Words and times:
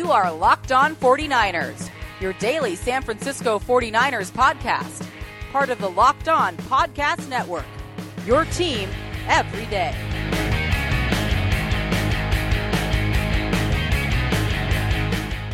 You 0.00 0.12
are 0.12 0.32
Locked 0.32 0.72
On 0.72 0.96
49ers, 0.96 1.90
your 2.22 2.32
daily 2.32 2.74
San 2.74 3.02
Francisco 3.02 3.58
49ers 3.58 4.30
podcast, 4.30 5.06
part 5.52 5.68
of 5.68 5.78
the 5.78 5.90
Locked 5.90 6.26
On 6.26 6.56
Podcast 6.56 7.28
Network. 7.28 7.66
Your 8.24 8.46
team 8.46 8.88
every 9.28 9.66
day. 9.66 9.94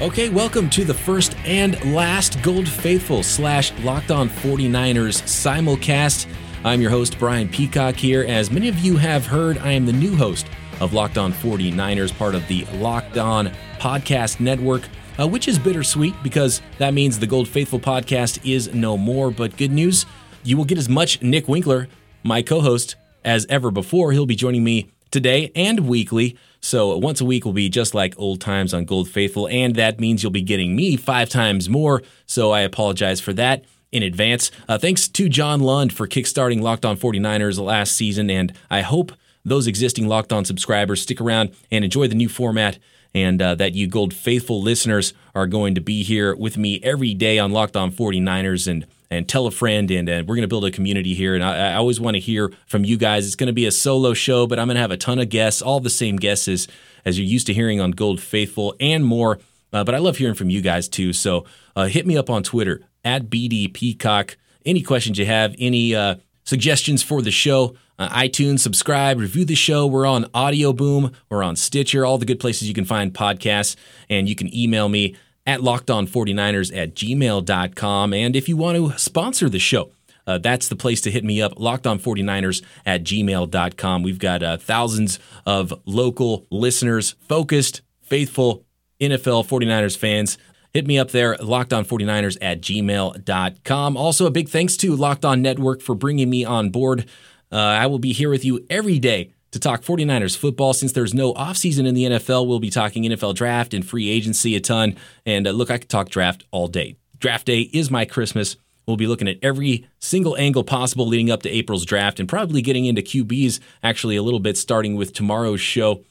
Okay, 0.01 0.29
welcome 0.29 0.71
to 0.71 0.85
the 0.85 0.95
first 0.95 1.37
and 1.39 1.93
last 1.93 2.41
Gold 2.41 2.69
Faithful 2.69 3.25
slash 3.25 3.77
Locked 3.81 4.13
On 4.13 4.29
49ers 4.29 5.23
simulcast. 5.23 6.33
I'm 6.63 6.81
your 6.81 6.91
host, 6.91 7.19
Brian 7.19 7.49
Peacock, 7.49 7.97
here. 7.97 8.23
As 8.23 8.53
many 8.53 8.69
of 8.69 8.79
you 8.79 8.97
have 8.97 9.27
heard, 9.27 9.59
I 9.59 9.73
am 9.73 9.87
the 9.87 9.93
new 9.93 10.15
host 10.15 10.47
of 10.81 10.93
Locked 10.93 11.19
On 11.19 11.33
49ers, 11.33 12.17
part 12.17 12.35
of 12.35 12.47
the 12.49 12.65
Locked 12.75 13.19
On 13.19 13.51
Podcast 13.79 14.41
Network, 14.41 14.83
uh, 15.19 15.27
which 15.27 15.49
is 15.49 15.59
bittersweet 15.59 16.15
because 16.23 16.63
that 16.79 16.95
means 16.95 17.19
the 17.19 17.27
Gold 17.27 17.49
Faithful 17.49 17.81
podcast 17.81 18.39
is 18.45 18.73
no 18.75 18.97
more. 18.97 19.31
But 19.31 19.57
good 19.57 19.71
news, 19.71 20.07
you 20.45 20.57
will 20.57 20.65
get 20.65 20.79
as 20.79 20.89
much 20.89 21.23
Nick 21.23 21.49
Winkler, 21.49 21.89
my 22.23 22.43
co 22.43 22.61
host, 22.61 22.97
as 23.25 23.47
ever 23.49 23.71
before. 23.71 24.13
He'll 24.13 24.27
be 24.27 24.37
joining 24.37 24.65
me 24.65 24.91
today 25.11 25.51
and 25.55 25.81
weekly. 25.81 26.37
So 26.61 26.97
once 26.97 27.21
a 27.21 27.25
week 27.25 27.45
will 27.45 27.53
be 27.53 27.69
just 27.69 27.95
like 27.95 28.15
old 28.19 28.41
times 28.41 28.75
on 28.75 28.85
Gold 28.85 29.09
Faithful, 29.09 29.49
and 29.49 29.75
that 29.77 30.01
means 30.01 30.23
you'll 30.23 30.33
be 30.33 30.43
getting 30.43 30.75
me 30.75 30.97
five 30.97 31.29
times 31.29 31.69
more. 31.69 32.03
So 32.27 32.51
I 32.53 32.61
apologize 32.61 33.21
for 33.21 33.33
that 33.35 33.65
in 33.93 34.03
advance. 34.03 34.51
Uh, 34.69 34.79
thanks 34.79 35.09
to 35.09 35.29
John 35.29 35.61
Lund 35.61 35.93
for 35.93 36.07
kickstarting 36.07 36.61
Locked 36.61 36.85
On 36.85 36.97
49ers 36.97 37.59
last 37.59 37.93
season, 37.93 38.31
and 38.31 38.53
I 38.71 38.83
hope 38.83 39.13
those 39.47 39.67
existing 39.67 40.09
Locked 40.09 40.33
On 40.33 40.45
subscribers 40.45 41.01
stick 41.01 41.21
around 41.21 41.53
and 41.71 41.85
enjoy 41.85 42.09
the 42.09 42.15
new 42.15 42.29
format. 42.29 42.79
And 43.15 43.41
uh, 43.41 43.55
that 43.55 43.75
you 43.75 43.87
Gold 43.87 44.13
Faithful 44.13 44.61
listeners 44.61 45.15
are 45.35 45.47
going 45.47 45.75
to 45.77 45.81
be 45.81 46.03
here 46.03 46.37
with 46.37 46.59
me 46.59 46.81
every 46.83 47.15
day 47.15 47.39
on 47.39 47.51
Locked 47.51 47.77
On 47.77 47.91
49ers 47.91 48.69
and 48.69 48.87
and 49.11 49.29
tell 49.29 49.47
a 49.47 49.51
friend, 49.51 49.91
and, 49.91 50.09
and 50.09 50.29
we're 50.29 50.35
going 50.35 50.43
to 50.43 50.49
build 50.49 50.65
a 50.65 50.71
community 50.71 51.15
here. 51.15 51.35
And 51.35 51.45
I, 51.45 51.73
I 51.73 51.75
always 51.75 52.01
want 52.01 52.15
to 52.17 52.21
hear 52.21 52.53
from 52.67 52.85
you 52.85 52.97
guys. 52.97 53.25
It's 53.25 53.37
going 53.37 53.47
to 53.47 53.53
be 53.53 53.67
a 53.67 53.71
solo 53.71 54.15
show, 54.15 54.47
but 54.47 54.59
I'm 54.59 54.67
going 54.67 54.75
to 54.75 54.81
have 54.81 54.91
a 54.91 54.97
ton 54.97 55.19
of 55.19 55.29
guests, 55.29 55.63
all 55.63 55.81
the 55.81 55.91
same 55.91 56.17
guests 56.17 56.49
as, 56.49 56.67
as 57.05 57.19
you're 57.19 57.27
used 57.27 57.47
to 57.47 57.55
hearing 57.55 57.81
on 57.81 57.93
Gold 57.93 58.21
Faithful 58.21 58.75
and 58.81 59.05
more. 59.05 59.39
Uh, 59.73 59.85
but 59.85 59.95
I 59.95 59.99
love 59.99 60.17
hearing 60.17 60.35
from 60.35 60.51
you 60.51 60.61
guys 60.61 60.89
too. 60.89 61.13
So 61.13 61.45
uh, 61.75 61.87
hit 61.87 62.07
me 62.07 62.17
up 62.17 62.31
on 62.31 62.43
Twitter 62.43 62.83
at 63.05 63.31
BD 63.31 63.73
Peacock. 63.73 64.37
Any 64.65 64.83
questions 64.83 65.19
you 65.19 65.27
have, 65.27 65.55
any 65.59 65.95
uh, 65.95 66.17
suggestions 66.47 67.03
for 67.03 67.21
the 67.21 67.31
show, 67.31 67.77
uh, 67.99 68.09
iTunes, 68.09 68.61
subscribe, 68.61 69.19
review 69.19 69.45
the 69.45 69.55
show. 69.55 69.87
We're 69.87 70.07
on 70.07 70.27
Audio 70.33 70.73
Boom, 70.73 71.13
we're 71.29 71.43
on 71.43 71.57
Stitcher, 71.57 72.07
all 72.07 72.17
the 72.17 72.25
good 72.25 72.41
places 72.41 72.69
you 72.69 72.75
can 72.75 72.87
find 72.87 73.13
podcasts. 73.13 73.77
And 74.09 74.29
you 74.29 74.35
can 74.35 74.55
email 74.57 74.89
me 74.89 75.17
at 75.47 75.61
lockedon49ers 75.61 76.77
at 76.77 76.95
gmail.com. 76.95 78.15
And 78.15 78.35
if 78.35 78.49
you 78.49 78.57
want 78.57 78.77
to 78.77 78.99
sponsor 78.99 79.49
the 79.49 79.59
show, 79.59 79.93
uh, 80.27 80.39
that's 80.39 80.69
the 80.69 80.77
place 80.77 81.01
to 81.03 81.11
hit 81.11 81.25
me 81.25 81.41
up, 81.41 81.55
lockedon49ers 81.55 82.63
at 82.85 83.05
gmail.com. 83.05 84.03
We've 84.03 84.19
got 84.19 84.43
uh, 84.43 84.57
thousands 84.57 85.19
of 85.45 85.73
local 85.85 86.47
listeners, 86.51 87.15
focused, 87.29 87.83
faithful 88.03 88.65
NFL 89.01 89.47
49ers 89.47 89.97
fans. 89.97 90.39
Hit 90.77 90.87
me 90.87 90.99
up 90.99 91.11
there, 91.11 91.37
lockedon49ers 91.37 92.37
at 92.43 92.61
gmail.com. 92.61 93.97
Also, 93.97 94.27
a 94.27 94.31
big 94.31 94.51
thanks 94.51 94.77
to 94.77 94.95
Locked 94.95 95.25
On 95.25 95.41
Network 95.41 95.81
for 95.81 95.95
bringing 95.95 96.29
me 96.29 96.45
on 96.45 96.69
board. 96.69 97.09
Uh, 97.51 97.57
I 97.57 97.87
will 97.87 97.99
be 97.99 98.13
here 98.13 98.29
with 98.29 98.45
you 98.45 98.63
every 98.69 98.99
day 98.99 99.33
to 99.53 99.59
talk 99.59 99.81
49ers 99.81 100.37
football. 100.37 100.75
Since 100.75 100.93
there's 100.93 101.15
no 101.15 101.33
offseason 101.33 101.87
in 101.87 101.95
the 101.95 102.05
NFL, 102.05 102.47
we'll 102.47 102.61
be 102.61 102.69
talking 102.69 103.05
NFL 103.05 103.37
draft 103.37 103.73
and 103.73 103.87
free 103.87 104.11
agency 104.11 104.55
a 104.55 104.61
ton. 104.61 104.97
And 105.25 105.47
uh, 105.47 105.53
look, 105.53 105.71
I 105.71 105.79
could 105.79 105.89
talk 105.89 106.11
draft 106.11 106.45
all 106.51 106.69
day. 106.69 106.97
Draft 107.19 107.47
day 107.47 107.61
is 107.61 107.91
my 107.91 108.05
Christmas. 108.05 108.59
We'll 108.87 108.99
be 108.99 109.07
looking 109.07 109.29
at 109.29 109.39
every 109.41 109.89
single 109.99 110.37
angle 110.37 110.63
possible 110.63 111.09
leading 111.09 111.31
up 111.31 111.43
to 111.45 111.49
April's 111.49 111.87
draft 111.87 112.21
and 112.21 112.29
probably 112.29 112.61
getting 112.61 112.85
into 112.85 113.01
QBs 113.01 113.61
actually 113.83 114.17
a 114.17 114.23
little 114.23 114.41
bit 114.41 114.59
starting 114.59 114.95
with 114.95 115.15
tomorrow's 115.15 115.63
show. 115.63 116.05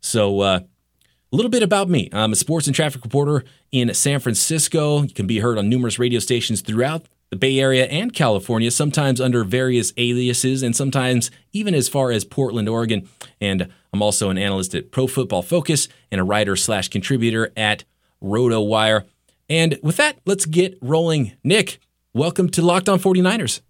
So, 0.00 0.40
uh, 0.40 0.60
a 1.32 1.36
little 1.36 1.50
bit 1.50 1.62
about 1.62 1.88
me. 1.88 2.10
I'm 2.12 2.32
a 2.32 2.36
sports 2.36 2.66
and 2.66 2.76
traffic 2.76 3.02
reporter 3.02 3.44
in 3.70 3.92
San 3.94 4.20
Francisco. 4.20 5.02
You 5.02 5.14
can 5.14 5.26
be 5.26 5.38
heard 5.38 5.56
on 5.56 5.68
numerous 5.68 5.98
radio 5.98 6.18
stations 6.18 6.60
throughout 6.60 7.06
the 7.30 7.36
Bay 7.36 7.58
Area 7.58 7.86
and 7.86 8.12
California, 8.12 8.70
sometimes 8.70 9.18
under 9.18 9.42
various 9.42 9.94
aliases 9.96 10.62
and 10.62 10.76
sometimes 10.76 11.30
even 11.54 11.74
as 11.74 11.88
far 11.88 12.10
as 12.10 12.26
Portland, 12.26 12.68
Oregon. 12.68 13.08
And 13.40 13.68
I'm 13.94 14.02
also 14.02 14.28
an 14.28 14.36
analyst 14.36 14.74
at 14.74 14.90
Pro 14.90 15.06
Football 15.06 15.40
Focus 15.40 15.88
and 16.10 16.20
a 16.20 16.24
writer 16.24 16.54
slash 16.54 16.88
contributor 16.88 17.50
at 17.56 17.84
RotoWire. 18.22 19.06
And 19.48 19.78
with 19.82 19.96
that, 19.96 20.18
let's 20.26 20.44
get 20.44 20.76
rolling. 20.82 21.32
Nick, 21.42 21.78
welcome 22.12 22.50
to 22.50 22.60
Locked 22.60 22.90
On 22.90 22.98
49ers. 22.98 23.62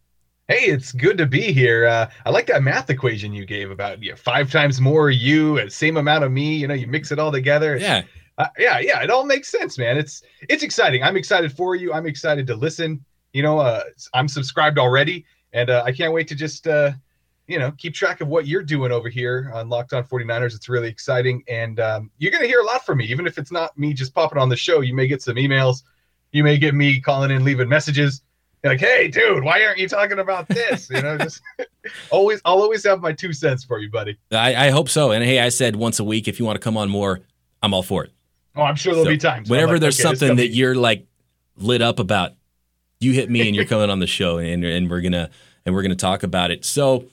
Hey, 0.53 0.67
it's 0.67 0.93
good 0.93 1.19
to 1.19 1.27
be 1.27 1.53
here. 1.53 1.87
Uh, 1.87 2.11
I 2.27 2.31
like 2.31 2.47
that 2.47 2.63
math 2.63 2.91
equation 2.91 3.33
you 3.33 3.47
gave 3.47 3.71
about 3.71 4.03
you 4.03 4.11
know, 4.11 4.17
five 4.17 4.51
times 4.51 4.81
more 4.81 5.11
you, 5.11 5.59
and 5.59 5.73
same 5.73 5.97
amount 5.97 6.25
of 6.25 6.33
me. 6.33 6.57
You 6.57 6.69
know, 6.69 6.75
you 6.75 6.87
mix 6.87 7.13
it 7.13 7.19
all 7.19 7.33
together. 7.33 7.77
Yeah. 7.77 8.03
Uh, 8.39 8.47
yeah, 8.59 8.79
yeah, 8.79 9.03
it 9.03 9.11
all 9.11 9.25
makes 9.25 9.49
sense, 9.49 9.79
man. 9.79 9.99
It's 9.99 10.23
it's 10.49 10.63
exciting. 10.63 11.03
I'm 11.03 11.17
excited 11.17 11.53
for 11.53 11.75
you. 11.75 11.93
I'm 11.93 12.07
excited 12.07 12.47
to 12.47 12.55
listen 12.55 13.05
you 13.33 13.43
know, 13.43 13.59
uh, 13.59 13.83
I'm 14.15 14.29
subscribed 14.29 14.79
already, 14.79 15.25
and 15.53 15.71
uh, 15.71 15.83
I 15.85 15.93
can't 15.93 16.13
wait 16.13 16.29
to 16.29 16.35
just, 16.35 16.67
uh, 16.67 16.93
you 17.47 17.59
know, 17.59 17.73
keep 17.73 17.95
track 17.95 18.21
of 18.21 18.29
what 18.29 18.47
you're 18.47 18.63
doing 18.63 18.93
over 18.93 19.09
here 19.09 19.51
on 19.55 19.69
Locked 19.69 19.93
On 19.93 20.05
49ers. 20.05 20.55
It's 20.55 20.69
really 20.69 20.89
exciting, 20.89 21.43
and 21.49 21.81
um, 21.81 22.11
you're 22.19 22.31
going 22.31 22.43
to 22.43 22.49
hear 22.49 22.61
a 22.61 22.65
lot 22.65 22.85
from 22.85 22.99
me, 22.99 23.07
even 23.07 23.27
if 23.27 23.39
it's 23.39 23.53
not 23.53 23.77
me 23.79 23.93
just 23.93 24.15
popping 24.15 24.39
on 24.39 24.49
the 24.49 24.57
show. 24.57 24.81
You 24.81 24.95
may 24.95 25.07
get 25.07 25.23
some 25.23 25.37
emails, 25.37 25.83
you 26.33 26.45
may 26.45 26.59
get 26.59 26.75
me 26.75 27.01
calling 27.01 27.31
in, 27.31 27.45
leaving 27.45 27.69
messages. 27.69 28.23
Like, 28.65 28.81
hey, 28.81 29.09
dude, 29.09 29.43
why 29.43 29.65
aren't 29.65 29.79
you 29.79 29.89
talking 29.89 30.19
about 30.19 30.49
this? 30.49 30.89
You 30.91 31.03
know, 31.03 31.19
just 31.19 31.43
always, 32.11 32.41
I'll 32.45 32.63
always 32.63 32.85
have 32.85 33.01
my 33.01 33.13
two 33.13 33.33
cents 33.33 33.65
for 33.65 33.79
you, 33.79 33.91
buddy. 33.91 34.17
I, 34.31 34.69
I 34.69 34.71
hope 34.71 34.89
so. 34.89 35.11
And 35.11 35.25
hey, 35.25 35.41
I 35.41 35.49
said 35.49 35.77
once 35.77 35.99
a 35.99 36.05
week. 36.05 36.29
If 36.29 36.39
you 36.39 36.47
want 36.47 36.57
to 36.57 36.61
come 36.61 36.77
on 36.77 36.89
more, 36.89 37.21
I'm 37.63 37.75
all 37.75 37.83
for 37.83 38.05
it. 38.05 38.13
Oh, 38.55 38.63
I'm 38.63 38.77
sure 38.77 38.93
there'll 38.93 39.07
so 39.07 39.11
be 39.11 39.19
times. 39.19 39.49
Whenever 39.49 39.73
like, 39.73 39.81
there's 39.81 39.99
okay, 39.99 40.09
something 40.09 40.37
that 40.37 40.49
you're 40.49 40.75
like 40.75 41.07
lit 41.57 41.83
up 41.83 41.99
about, 41.99 42.33
you 43.01 43.13
hit 43.13 43.31
me 43.31 43.47
and 43.47 43.57
you're 43.57 43.65
coming 43.65 43.91
on 43.91 43.99
the 43.99 44.07
show 44.07 44.39
and, 44.39 44.65
and 44.65 44.91
we're 44.91 45.01
gonna 45.01 45.31
and 45.65 45.75
we're 45.75 45.83
gonna 45.83 45.97
talk 45.97 46.23
about 46.23 46.51
it. 46.51 46.65
So 46.65 47.07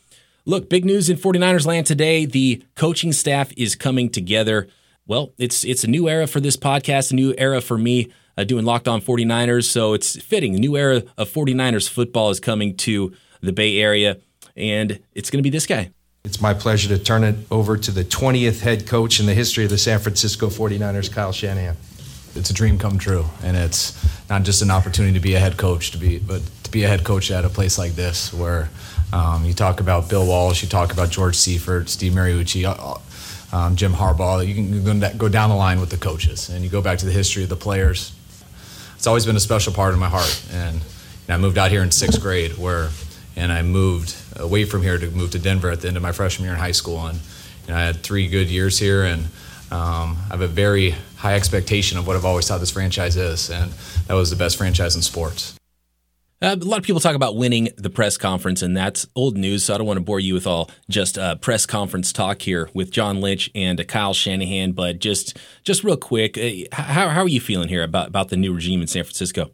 look, 0.46 0.70
big 0.70 0.86
news 0.86 1.10
in 1.10 1.18
49ers 1.18 1.66
land 1.66 1.88
today. 1.88 2.26
The 2.26 2.64
coaching 2.76 3.12
staff 3.14 3.52
is 3.58 3.76
coming 3.76 4.10
together. 4.10 4.68
Well, 5.08 5.32
it's 5.38 5.64
it's 5.64 5.84
a 5.84 5.88
new 5.88 6.10
era 6.10 6.28
for 6.28 6.40
this 6.40 6.58
podcast, 6.58 7.12
a 7.12 7.16
new 7.16 7.34
era 7.38 7.62
for 7.62 7.78
me 7.78 8.12
uh, 8.40 8.44
doing 8.44 8.66
Locked 8.66 8.88
On 8.88 9.02
49ers. 9.02 9.66
So 9.66 9.94
it's 9.94 10.20
fitting. 10.22 10.56
A 10.56 10.60
new 10.60 10.78
era 10.78 11.04
of 11.18 11.30
49ers 11.30 11.90
football 11.90 12.30
is 12.30 12.40
coming 12.40 12.76
to 12.78 13.14
the 13.42 13.54
Bay 13.54 13.80
Area, 13.80 14.18
and 14.56 15.00
it's 15.14 15.30
going 15.30 15.40
to 15.40 15.44
be 15.44 15.50
this 15.50 15.66
guy. 15.66 15.92
It's 16.24 16.42
my 16.42 16.54
pleasure 16.54 16.90
to 16.90 17.02
turn 17.02 17.24
it 17.24 17.36
over 17.50 17.78
to 17.78 17.92
the 17.92 18.04
20th 18.04 18.62
head 18.62 18.86
coach 18.86 19.20
in 19.20 19.26
the 19.26 19.34
history 19.34 19.64
of 19.64 19.70
the 19.70 19.78
San 19.78 20.00
Francisco 20.00 20.48
49ers, 20.48 21.12
Kyle 21.12 21.32
Shanahan 21.32 21.78
it's 22.36 22.50
a 22.50 22.54
dream 22.54 22.78
come 22.78 22.98
true, 22.98 23.26
and 23.44 23.58
it's 23.58 23.98
not 24.30 24.44
just 24.44 24.62
an 24.62 24.72
opportunity 24.72 25.14
to 25.14 25.20
be 25.20 25.36
a 25.36 25.40
head 25.40 25.58
coach, 25.58 25.92
to 25.92 25.98
be 25.98 26.20
but 26.20 26.42
to 26.64 26.72
be 26.72 26.84
a 26.84 26.88
head 26.88 27.04
coach 27.04 27.32
at 27.32 27.46
a 27.46 27.50
place 27.50 27.78
like 27.78 27.94
this 27.94 28.34
where 28.34 28.70
um, 29.12 29.46
you 29.46 29.54
talk 29.54 29.80
about 29.80 30.10
Bill 30.10 30.26
Walsh, 30.26 30.62
you 30.62 30.70
talk 30.70 30.94
about 30.94 31.10
George 31.10 31.36
Seifert, 31.36 31.90
Steve 31.90 32.14
Mariucci, 32.14 32.66
uh, 32.66 33.56
um, 33.56 33.76
Jim 33.76 33.94
Harbaugh. 33.94 34.46
You 34.46 34.54
can 34.54 35.18
go 35.18 35.30
down 35.30 35.50
the 35.50 35.56
line 35.56 35.80
with 35.80 35.90
the 35.90 35.98
coaches, 35.98 36.50
and 36.50 36.64
you 36.64 36.70
go 36.70 36.82
back 36.82 37.00
to 37.00 37.06
the 37.06 37.12
history 37.12 37.44
of 37.44 37.50
the 37.50 37.56
players. 37.56 38.14
It's 39.00 39.08
always 39.08 39.26
been 39.26 39.38
a 39.38 39.40
special 39.40 39.72
part 39.72 39.94
of 39.94 40.00
my 40.02 40.10
heart, 40.10 40.46
and, 40.52 40.76
and 40.76 41.34
I 41.34 41.38
moved 41.38 41.58
out 41.58 41.72
here 41.72 41.82
in 41.82 41.90
sixth 41.90 42.20
grade, 42.22 42.58
where 42.58 42.90
and 43.38 43.50
I 43.50 43.62
moved 43.62 44.14
away 44.36 44.66
from 44.66 44.82
here 44.82 44.98
to 44.98 45.10
move 45.12 45.32
to 45.32 45.40
Denver 45.40 45.70
at 45.70 45.80
the 45.80 45.88
end 45.88 45.96
of 45.96 46.04
my 46.04 46.12
freshman 46.12 46.44
year 46.44 46.54
in 46.54 46.60
high 46.60 46.74
school, 46.74 47.08
and 47.08 47.18
I 47.70 47.80
had 47.80 48.04
three 48.04 48.28
good 48.28 48.48
years 48.50 48.78
here, 48.78 49.06
and 49.06 49.24
um, 49.72 50.18
I 50.28 50.32
have 50.32 50.42
a 50.42 50.48
very 50.48 50.96
high 51.16 51.36
expectation 51.36 51.98
of 51.98 52.08
what 52.08 52.18
I've 52.18 52.26
always 52.26 52.46
thought 52.46 52.60
this 52.60 52.72
franchise 52.72 53.16
is, 53.16 53.50
and 53.50 53.72
that 54.08 54.16
was 54.16 54.32
the 54.32 54.36
best 54.36 54.58
franchise 54.58 54.98
in 54.98 55.02
sports. 55.02 55.59
Uh, 56.42 56.56
a 56.60 56.66
lot 56.66 56.78
of 56.78 56.84
people 56.84 57.02
talk 57.02 57.16
about 57.16 57.36
winning 57.36 57.70
the 57.78 57.90
press 57.90 58.16
conference, 58.16 58.62
and 58.62 58.76
that's 58.76 59.06
old 59.16 59.38
news. 59.38 59.66
So 59.66 59.76
I 59.76 59.78
don't 59.78 59.88
want 59.88 59.98
to 59.98 60.04
bore 60.04 60.22
you 60.22 60.34
with 60.34 60.48
all 60.48 60.72
just 60.90 61.18
uh, 61.18 61.36
press 61.36 61.66
conference 61.66 62.14
talk 62.14 62.42
here 62.42 62.70
with 62.74 62.92
John 62.92 63.20
Lynch 63.20 63.50
and 63.54 63.80
uh, 63.80 63.84
Kyle 63.84 64.14
Shanahan. 64.14 64.72
But 64.72 65.00
just 65.00 65.38
just 65.64 65.84
real 65.84 65.98
quick, 65.98 66.38
uh, 66.38 66.74
how, 66.74 67.10
how 67.10 67.22
are 67.22 67.28
you 67.28 67.42
feeling 67.42 67.68
here 67.68 67.84
about, 67.84 68.08
about 68.08 68.30
the 68.30 68.38
new 68.38 68.54
regime 68.54 68.82
in 68.82 68.88
San 68.88 69.04
Francisco? 69.04 69.52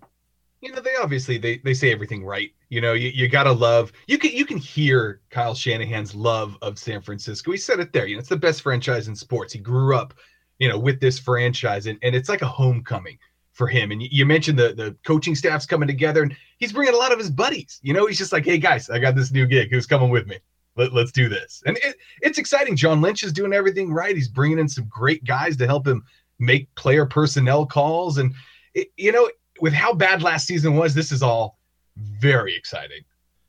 You 0.61 0.71
know, 0.71 0.81
they 0.81 0.95
obviously 1.01 1.37
they, 1.39 1.57
they 1.59 1.73
say 1.73 1.91
everything 1.91 2.23
right. 2.23 2.51
You 2.69 2.81
know, 2.81 2.93
you, 2.93 3.09
you 3.09 3.27
gotta 3.27 3.51
love 3.51 3.91
you 4.07 4.17
can 4.17 4.31
you 4.31 4.45
can 4.45 4.57
hear 4.57 5.21
Kyle 5.31 5.55
Shanahan's 5.55 6.13
love 6.13 6.55
of 6.61 6.77
San 6.77 7.01
Francisco. 7.01 7.51
He 7.51 7.57
said 7.57 7.79
it 7.79 7.93
there. 7.93 8.05
You 8.05 8.15
know, 8.15 8.19
it's 8.19 8.29
the 8.29 8.35
best 8.35 8.61
franchise 8.61 9.07
in 9.07 9.15
sports. 9.15 9.53
He 9.53 9.59
grew 9.59 9.95
up 9.95 10.13
you 10.59 10.69
know, 10.69 10.79
with 10.79 10.99
this 10.99 11.19
franchise, 11.19 11.85
and, 11.85 11.99
and 12.01 12.15
it's 12.15 12.29
like 12.29 12.41
a 12.41 12.47
homecoming 12.47 13.17
for 13.55 13.67
him. 13.67 13.89
And 13.91 14.03
you 14.03 14.25
mentioned 14.25 14.59
the 14.59 14.73
the 14.73 14.95
coaching 15.05 15.33
staff's 15.33 15.65
coming 15.65 15.87
together, 15.87 16.21
and 16.21 16.35
he's 16.59 16.71
bringing 16.71 16.93
a 16.93 16.97
lot 16.97 17.11
of 17.11 17.17
his 17.17 17.31
buddies. 17.31 17.79
You 17.81 17.93
know, 17.93 18.05
he's 18.05 18.17
just 18.17 18.31
like, 18.31 18.45
hey 18.45 18.59
guys, 18.59 18.89
I 18.89 18.99
got 18.99 19.15
this 19.15 19.31
new 19.31 19.47
gig. 19.47 19.71
Who's 19.71 19.87
coming 19.87 20.09
with 20.09 20.27
me? 20.27 20.37
Let, 20.77 20.93
us 20.93 21.11
do 21.11 21.29
this. 21.29 21.63
And 21.65 21.77
it, 21.77 21.95
it's 22.21 22.37
exciting. 22.37 22.75
John 22.75 23.01
Lynch 23.01 23.23
is 23.23 23.31
doing 23.31 23.53
everything 23.53 23.93
right. 23.93 24.13
He's 24.13 24.27
bringing 24.27 24.59
in 24.59 24.67
some 24.67 24.85
great 24.89 25.23
guys 25.23 25.55
to 25.57 25.65
help 25.65 25.87
him 25.87 26.03
make 26.37 26.73
player 26.75 27.05
personnel 27.05 27.65
calls. 27.65 28.17
And, 28.17 28.33
it, 28.73 28.89
you 28.97 29.13
know, 29.13 29.29
with 29.61 29.71
how 29.71 29.93
bad 29.93 30.21
last 30.21 30.47
season 30.47 30.75
was, 30.75 30.93
this 30.93 31.13
is 31.13 31.23
all 31.23 31.59
very 31.95 32.57
exciting. 32.57 33.03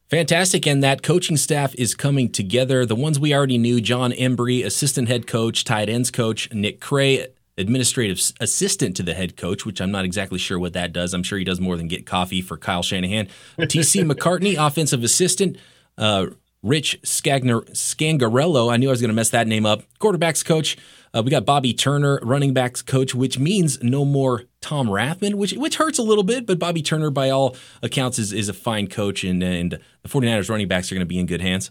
Fantastic. 0.08 0.68
And 0.68 0.84
that 0.84 1.02
coaching 1.02 1.36
staff 1.36 1.74
is 1.74 1.96
coming 1.96 2.30
together. 2.30 2.86
The 2.86 2.94
ones 2.94 3.18
we 3.18 3.34
already 3.34 3.58
knew 3.58 3.80
John 3.80 4.12
Embree, 4.12 4.64
assistant 4.64 5.08
head 5.08 5.26
coach, 5.26 5.64
tight 5.64 5.88
ends 5.88 6.12
coach, 6.12 6.52
Nick 6.52 6.80
Cray, 6.80 7.26
administrative 7.58 8.20
assistant 8.40 8.96
to 8.96 9.02
the 9.02 9.14
head 9.14 9.36
coach, 9.36 9.64
which 9.64 9.80
I'm 9.80 9.90
not 9.90 10.04
exactly 10.04 10.38
sure 10.38 10.58
what 10.58 10.74
that 10.74 10.92
does. 10.92 11.14
I'm 11.14 11.22
sure 11.22 11.38
he 11.38 11.44
does 11.44 11.60
more 11.60 11.76
than 11.76 11.88
get 11.88 12.06
coffee 12.06 12.42
for 12.42 12.56
Kyle 12.56 12.82
Shanahan. 12.82 13.28
TC 13.58 14.04
McCartney, 14.10 14.56
offensive 14.58 15.02
assistant. 15.02 15.56
Uh, 15.96 16.26
Rich 16.62 17.00
Scagner, 17.02 17.64
Scangarello, 17.70 18.72
I 18.72 18.76
knew 18.76 18.88
I 18.88 18.90
was 18.90 19.00
going 19.00 19.10
to 19.10 19.14
mess 19.14 19.30
that 19.30 19.46
name 19.46 19.64
up. 19.64 19.82
Quarterbacks 20.00 20.44
coach. 20.44 20.76
Uh, 21.14 21.22
we 21.22 21.30
got 21.30 21.46
Bobby 21.46 21.72
Turner, 21.72 22.18
running 22.22 22.52
backs 22.52 22.82
coach, 22.82 23.14
which 23.14 23.38
means 23.38 23.82
no 23.82 24.04
more 24.04 24.44
Tom 24.60 24.88
Rathman, 24.88 25.36
which 25.36 25.52
which 25.52 25.76
hurts 25.76 25.98
a 25.98 26.02
little 26.02 26.24
bit, 26.24 26.44
but 26.44 26.58
Bobby 26.58 26.82
Turner, 26.82 27.10
by 27.10 27.30
all 27.30 27.56
accounts, 27.82 28.18
is, 28.18 28.32
is 28.32 28.48
a 28.48 28.52
fine 28.52 28.88
coach, 28.88 29.22
and, 29.22 29.42
and 29.42 29.78
the 30.02 30.08
49ers 30.08 30.50
running 30.50 30.66
backs 30.66 30.90
are 30.90 30.96
going 30.96 31.00
to 31.00 31.06
be 31.06 31.18
in 31.18 31.26
good 31.26 31.40
hands. 31.40 31.70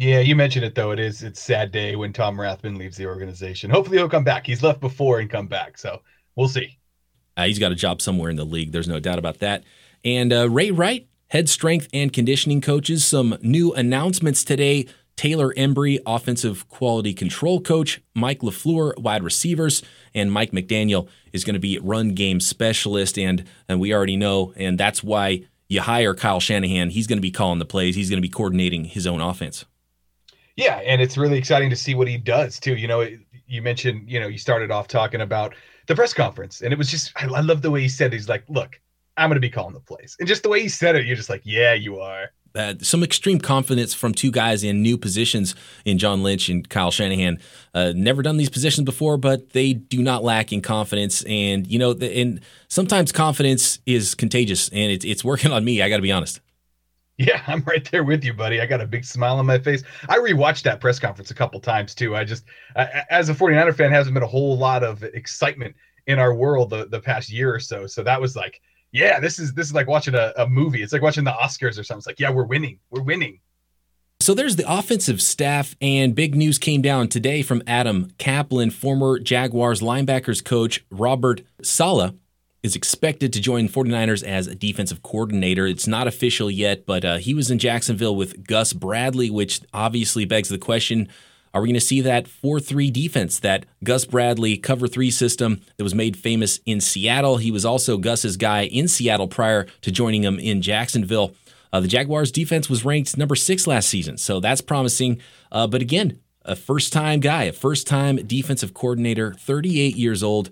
Yeah, 0.00 0.20
you 0.20 0.34
mentioned 0.34 0.64
it 0.64 0.74
though. 0.74 0.92
It 0.92 0.98
is 0.98 1.22
it's 1.22 1.42
sad 1.42 1.72
day 1.72 1.94
when 1.94 2.14
Tom 2.14 2.38
Rathman 2.38 2.78
leaves 2.78 2.96
the 2.96 3.04
organization. 3.04 3.70
Hopefully 3.70 3.98
he'll 3.98 4.08
come 4.08 4.24
back. 4.24 4.46
He's 4.46 4.62
left 4.62 4.80
before 4.80 5.20
and 5.20 5.28
come 5.28 5.46
back, 5.46 5.76
so 5.76 6.00
we'll 6.36 6.48
see. 6.48 6.78
Uh, 7.36 7.44
he's 7.44 7.58
got 7.58 7.70
a 7.70 7.74
job 7.74 8.00
somewhere 8.00 8.30
in 8.30 8.36
the 8.36 8.46
league. 8.46 8.72
There's 8.72 8.88
no 8.88 8.98
doubt 8.98 9.18
about 9.18 9.40
that. 9.40 9.62
And 10.02 10.32
uh, 10.32 10.48
Ray 10.48 10.70
Wright, 10.70 11.06
head 11.28 11.50
strength 11.50 11.86
and 11.92 12.14
conditioning 12.14 12.62
coaches, 12.62 13.04
some 13.04 13.36
new 13.42 13.74
announcements 13.74 14.42
today. 14.42 14.86
Taylor 15.16 15.52
Embree, 15.52 15.98
offensive 16.06 16.66
quality 16.70 17.12
control 17.12 17.60
coach, 17.60 18.00
Mike 18.14 18.40
LaFleur, 18.40 18.98
wide 18.98 19.22
receivers, 19.22 19.82
and 20.14 20.32
Mike 20.32 20.52
McDaniel 20.52 21.08
is 21.34 21.44
going 21.44 21.54
to 21.54 21.60
be 21.60 21.78
run 21.78 22.14
game 22.14 22.40
specialist. 22.40 23.18
And, 23.18 23.44
and 23.68 23.78
we 23.78 23.92
already 23.92 24.16
know, 24.16 24.54
and 24.56 24.80
that's 24.80 25.04
why 25.04 25.44
you 25.68 25.82
hire 25.82 26.14
Kyle 26.14 26.40
Shanahan. 26.40 26.88
He's 26.88 27.06
going 27.06 27.18
to 27.18 27.22
be 27.22 27.30
calling 27.30 27.58
the 27.58 27.66
plays, 27.66 27.96
he's 27.96 28.08
going 28.08 28.16
to 28.16 28.26
be 28.26 28.30
coordinating 28.30 28.86
his 28.86 29.06
own 29.06 29.20
offense. 29.20 29.66
Yeah, 30.60 30.76
and 30.76 31.00
it's 31.00 31.16
really 31.16 31.38
exciting 31.38 31.70
to 31.70 31.76
see 31.76 31.94
what 31.94 32.08
he 32.08 32.16
does 32.16 32.60
too. 32.60 32.76
You 32.76 32.86
know, 32.86 33.06
you 33.46 33.62
mentioned, 33.62 34.08
you 34.08 34.20
know, 34.20 34.28
you 34.28 34.38
started 34.38 34.70
off 34.70 34.88
talking 34.88 35.20
about 35.20 35.54
the 35.86 35.94
press 35.94 36.12
conference, 36.12 36.60
and 36.60 36.72
it 36.72 36.78
was 36.78 36.90
just, 36.90 37.12
I, 37.16 37.26
I 37.26 37.40
love 37.40 37.62
the 37.62 37.70
way 37.70 37.80
he 37.80 37.88
said, 37.88 38.12
it. 38.12 38.16
he's 38.16 38.28
like, 38.28 38.44
look, 38.48 38.80
I'm 39.16 39.28
going 39.28 39.36
to 39.36 39.40
be 39.40 39.50
calling 39.50 39.74
the 39.74 39.80
plays. 39.80 40.16
And 40.18 40.28
just 40.28 40.42
the 40.42 40.48
way 40.48 40.60
he 40.60 40.68
said 40.68 40.96
it, 40.96 41.06
you're 41.06 41.16
just 41.16 41.30
like, 41.30 41.42
yeah, 41.44 41.74
you 41.74 42.00
are 42.00 42.30
uh, 42.54 42.74
some 42.80 43.02
extreme 43.02 43.38
confidence 43.38 43.94
from 43.94 44.12
two 44.12 44.30
guys 44.30 44.64
in 44.64 44.82
new 44.82 44.98
positions 44.98 45.54
in 45.84 45.98
John 45.98 46.22
Lynch 46.22 46.48
and 46.48 46.68
Kyle 46.68 46.90
Shanahan. 46.90 47.38
Uh, 47.74 47.92
never 47.94 48.22
done 48.22 48.36
these 48.36 48.50
positions 48.50 48.84
before, 48.84 49.16
but 49.16 49.50
they 49.50 49.72
do 49.72 50.02
not 50.02 50.24
lack 50.24 50.52
in 50.52 50.60
confidence. 50.60 51.22
And 51.24 51.66
you 51.66 51.78
know, 51.78 51.92
the, 51.92 52.10
and 52.20 52.40
sometimes 52.68 53.12
confidence 53.12 53.78
is 53.86 54.14
contagious, 54.14 54.68
and 54.70 54.90
it's 54.90 55.04
it's 55.04 55.24
working 55.24 55.52
on 55.52 55.64
me. 55.64 55.82
I 55.82 55.88
got 55.88 55.96
to 55.96 56.02
be 56.02 56.12
honest. 56.12 56.40
Yeah, 57.20 57.42
I'm 57.46 57.62
right 57.64 57.88
there 57.90 58.02
with 58.02 58.24
you, 58.24 58.32
buddy. 58.32 58.60
I 58.60 58.66
got 58.66 58.80
a 58.80 58.86
big 58.86 59.04
smile 59.04 59.38
on 59.38 59.46
my 59.46 59.58
face. 59.58 59.82
I 60.08 60.18
rewatched 60.18 60.62
that 60.62 60.80
press 60.80 60.98
conference 60.98 61.30
a 61.30 61.34
couple 61.34 61.60
times 61.60 61.94
too. 61.94 62.16
I 62.16 62.24
just, 62.24 62.44
as 62.76 63.28
a 63.28 63.34
49er 63.34 63.74
fan, 63.74 63.92
hasn't 63.92 64.14
been 64.14 64.22
a 64.22 64.26
whole 64.26 64.56
lot 64.56 64.82
of 64.82 65.02
excitement 65.02 65.76
in 66.06 66.18
our 66.18 66.34
world 66.34 66.70
the, 66.70 66.86
the 66.86 67.00
past 67.00 67.30
year 67.30 67.54
or 67.54 67.60
so. 67.60 67.86
So 67.86 68.02
that 68.02 68.20
was 68.20 68.36
like 68.36 68.62
yeah, 68.92 69.20
this 69.20 69.38
is 69.38 69.52
this 69.54 69.66
is 69.66 69.74
like 69.74 69.86
watching 69.86 70.14
a, 70.14 70.32
a 70.36 70.48
movie. 70.48 70.82
It's 70.82 70.92
like 70.92 71.02
watching 71.02 71.24
the 71.24 71.32
Oscars 71.32 71.78
or 71.78 71.84
something. 71.84 71.98
It's 71.98 72.06
like, 72.06 72.20
yeah, 72.20 72.30
we're 72.30 72.44
winning. 72.44 72.78
We're 72.90 73.02
winning. 73.02 73.40
So 74.20 74.34
there's 74.34 74.56
the 74.56 74.70
offensive 74.70 75.22
staff, 75.22 75.76
and 75.80 76.14
big 76.14 76.34
news 76.34 76.58
came 76.58 76.82
down 76.82 77.08
today 77.08 77.42
from 77.42 77.62
Adam 77.66 78.10
Caplan, 78.18 78.72
former 78.72 79.18
Jaguars 79.18 79.80
linebackers 79.80 80.44
coach 80.44 80.84
Robert 80.90 81.42
Saleh 81.62 82.14
is 82.62 82.76
expected 82.76 83.32
to 83.32 83.40
join 83.40 83.68
49ers 83.68 84.22
as 84.22 84.46
a 84.46 84.54
defensive 84.54 85.02
coordinator. 85.02 85.66
It's 85.66 85.86
not 85.86 86.06
official 86.06 86.50
yet, 86.50 86.86
but 86.86 87.04
uh, 87.04 87.16
he 87.16 87.34
was 87.34 87.50
in 87.50 87.58
Jacksonville 87.58 88.14
with 88.14 88.46
Gus 88.46 88.72
Bradley, 88.72 89.30
which 89.30 89.60
obviously 89.72 90.24
begs 90.24 90.48
the 90.48 90.58
question 90.58 91.08
are 91.52 91.60
we 91.60 91.66
going 91.66 91.74
to 91.74 91.80
see 91.80 92.00
that 92.02 92.28
4 92.28 92.60
3 92.60 92.90
defense, 92.90 93.40
that 93.40 93.66
Gus 93.82 94.04
Bradley 94.04 94.56
cover 94.56 94.86
three 94.86 95.10
system 95.10 95.60
that 95.76 95.84
was 95.84 95.94
made 95.94 96.16
famous 96.16 96.60
in 96.64 96.80
Seattle? 96.80 97.38
He 97.38 97.50
was 97.50 97.64
also 97.64 97.98
Gus's 97.98 98.36
guy 98.36 98.66
in 98.66 98.86
Seattle 98.86 99.26
prior 99.26 99.66
to 99.80 99.90
joining 99.90 100.22
him 100.22 100.38
in 100.38 100.62
Jacksonville. 100.62 101.34
Uh, 101.72 101.80
the 101.80 101.88
Jaguars 101.88 102.30
defense 102.30 102.68
was 102.68 102.84
ranked 102.84 103.16
number 103.16 103.34
six 103.34 103.66
last 103.66 103.88
season, 103.88 104.16
so 104.16 104.38
that's 104.38 104.60
promising. 104.60 105.20
Uh, 105.50 105.66
but 105.66 105.82
again, 105.82 106.20
a 106.44 106.54
first 106.54 106.92
time 106.92 107.20
guy, 107.20 107.44
a 107.44 107.52
first 107.52 107.86
time 107.86 108.16
defensive 108.16 108.72
coordinator, 108.72 109.32
38 109.34 109.96
years 109.96 110.22
old 110.22 110.50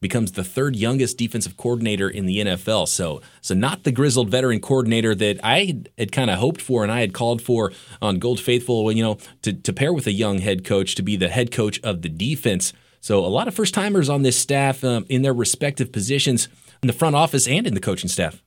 becomes 0.00 0.32
the 0.32 0.44
third 0.44 0.76
youngest 0.76 1.18
defensive 1.18 1.56
coordinator 1.56 2.08
in 2.08 2.26
the 2.26 2.38
NFL. 2.38 2.88
So, 2.88 3.20
so 3.40 3.54
not 3.54 3.84
the 3.84 3.92
grizzled 3.92 4.30
veteran 4.30 4.60
coordinator 4.60 5.14
that 5.14 5.40
I 5.42 5.82
had 5.98 6.12
kind 6.12 6.30
of 6.30 6.38
hoped 6.38 6.60
for 6.60 6.82
and 6.82 6.92
I 6.92 7.00
had 7.00 7.12
called 7.12 7.42
for 7.42 7.72
on 8.00 8.18
Gold 8.18 8.40
Faithful, 8.40 8.90
you 8.92 9.02
know, 9.02 9.18
to, 9.42 9.52
to 9.52 9.72
pair 9.72 9.92
with 9.92 10.06
a 10.06 10.12
young 10.12 10.38
head 10.38 10.64
coach 10.64 10.94
to 10.96 11.02
be 11.02 11.16
the 11.16 11.28
head 11.28 11.50
coach 11.50 11.80
of 11.82 12.02
the 12.02 12.08
defense. 12.08 12.72
So, 13.00 13.24
a 13.24 13.26
lot 13.26 13.48
of 13.48 13.54
first 13.54 13.74
timers 13.74 14.08
on 14.08 14.22
this 14.22 14.38
staff 14.38 14.82
um, 14.82 15.06
in 15.08 15.22
their 15.22 15.34
respective 15.34 15.92
positions 15.92 16.48
in 16.82 16.86
the 16.86 16.92
front 16.92 17.16
office 17.16 17.46
and 17.46 17.66
in 17.66 17.74
the 17.74 17.80
coaching 17.80 18.08
staff. 18.08 18.42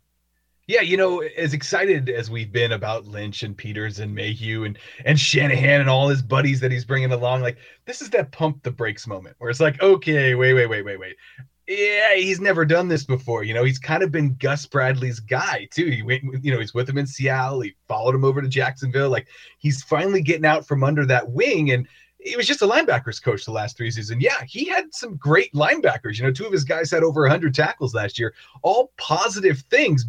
Yeah, 0.67 0.81
you 0.81 0.95
know, 0.95 1.19
as 1.19 1.53
excited 1.53 2.09
as 2.09 2.29
we've 2.29 2.51
been 2.51 2.71
about 2.71 3.05
Lynch 3.05 3.43
and 3.43 3.57
Peters 3.57 3.99
and 3.99 4.13
Mayhew 4.13 4.63
and 4.63 4.77
and 5.05 5.19
Shanahan 5.19 5.81
and 5.81 5.89
all 5.89 6.07
his 6.07 6.21
buddies 6.21 6.59
that 6.59 6.71
he's 6.71 6.85
bringing 6.85 7.11
along, 7.11 7.41
like 7.41 7.57
this 7.85 8.01
is 8.01 8.09
that 8.11 8.31
pump 8.31 8.63
the 8.63 8.71
brakes 8.71 9.07
moment 9.07 9.35
where 9.39 9.49
it's 9.49 9.59
like, 9.59 9.81
okay, 9.81 10.35
wait, 10.35 10.53
wait, 10.53 10.67
wait, 10.67 10.83
wait, 10.83 10.99
wait. 10.99 11.15
Yeah, 11.67 12.15
he's 12.15 12.41
never 12.41 12.65
done 12.65 12.87
this 12.87 13.05
before. 13.05 13.43
You 13.43 13.53
know, 13.53 13.63
he's 13.63 13.79
kind 13.79 14.03
of 14.03 14.11
been 14.11 14.35
Gus 14.39 14.65
Bradley's 14.65 15.19
guy 15.19 15.67
too. 15.71 15.85
He 15.85 16.01
went, 16.01 16.23
you 16.43 16.51
know, 16.51 16.59
he's 16.59 16.73
with 16.73 16.89
him 16.89 16.97
in 16.97 17.07
Seattle. 17.07 17.61
He 17.61 17.75
followed 17.87 18.15
him 18.15 18.25
over 18.25 18.41
to 18.41 18.47
Jacksonville. 18.47 19.09
Like 19.09 19.27
he's 19.57 19.81
finally 19.83 20.21
getting 20.21 20.45
out 20.45 20.67
from 20.67 20.83
under 20.83 21.05
that 21.05 21.31
wing 21.31 21.71
and 21.71 21.87
he 22.23 22.35
was 22.35 22.47
just 22.47 22.61
a 22.61 22.67
linebackers 22.67 23.21
coach 23.21 23.45
the 23.45 23.51
last 23.51 23.77
three 23.77 23.91
seasons. 23.91 24.21
Yeah, 24.21 24.43
he 24.47 24.65
had 24.65 24.93
some 24.93 25.15
great 25.17 25.51
linebackers. 25.53 26.17
You 26.17 26.23
know, 26.23 26.31
two 26.31 26.45
of 26.45 26.51
his 26.51 26.63
guys 26.63 26.91
had 26.91 27.03
over 27.03 27.21
100 27.21 27.53
tackles 27.53 27.95
last 27.95 28.19
year. 28.19 28.33
All 28.61 28.91
positive 28.97 29.61
things, 29.69 30.05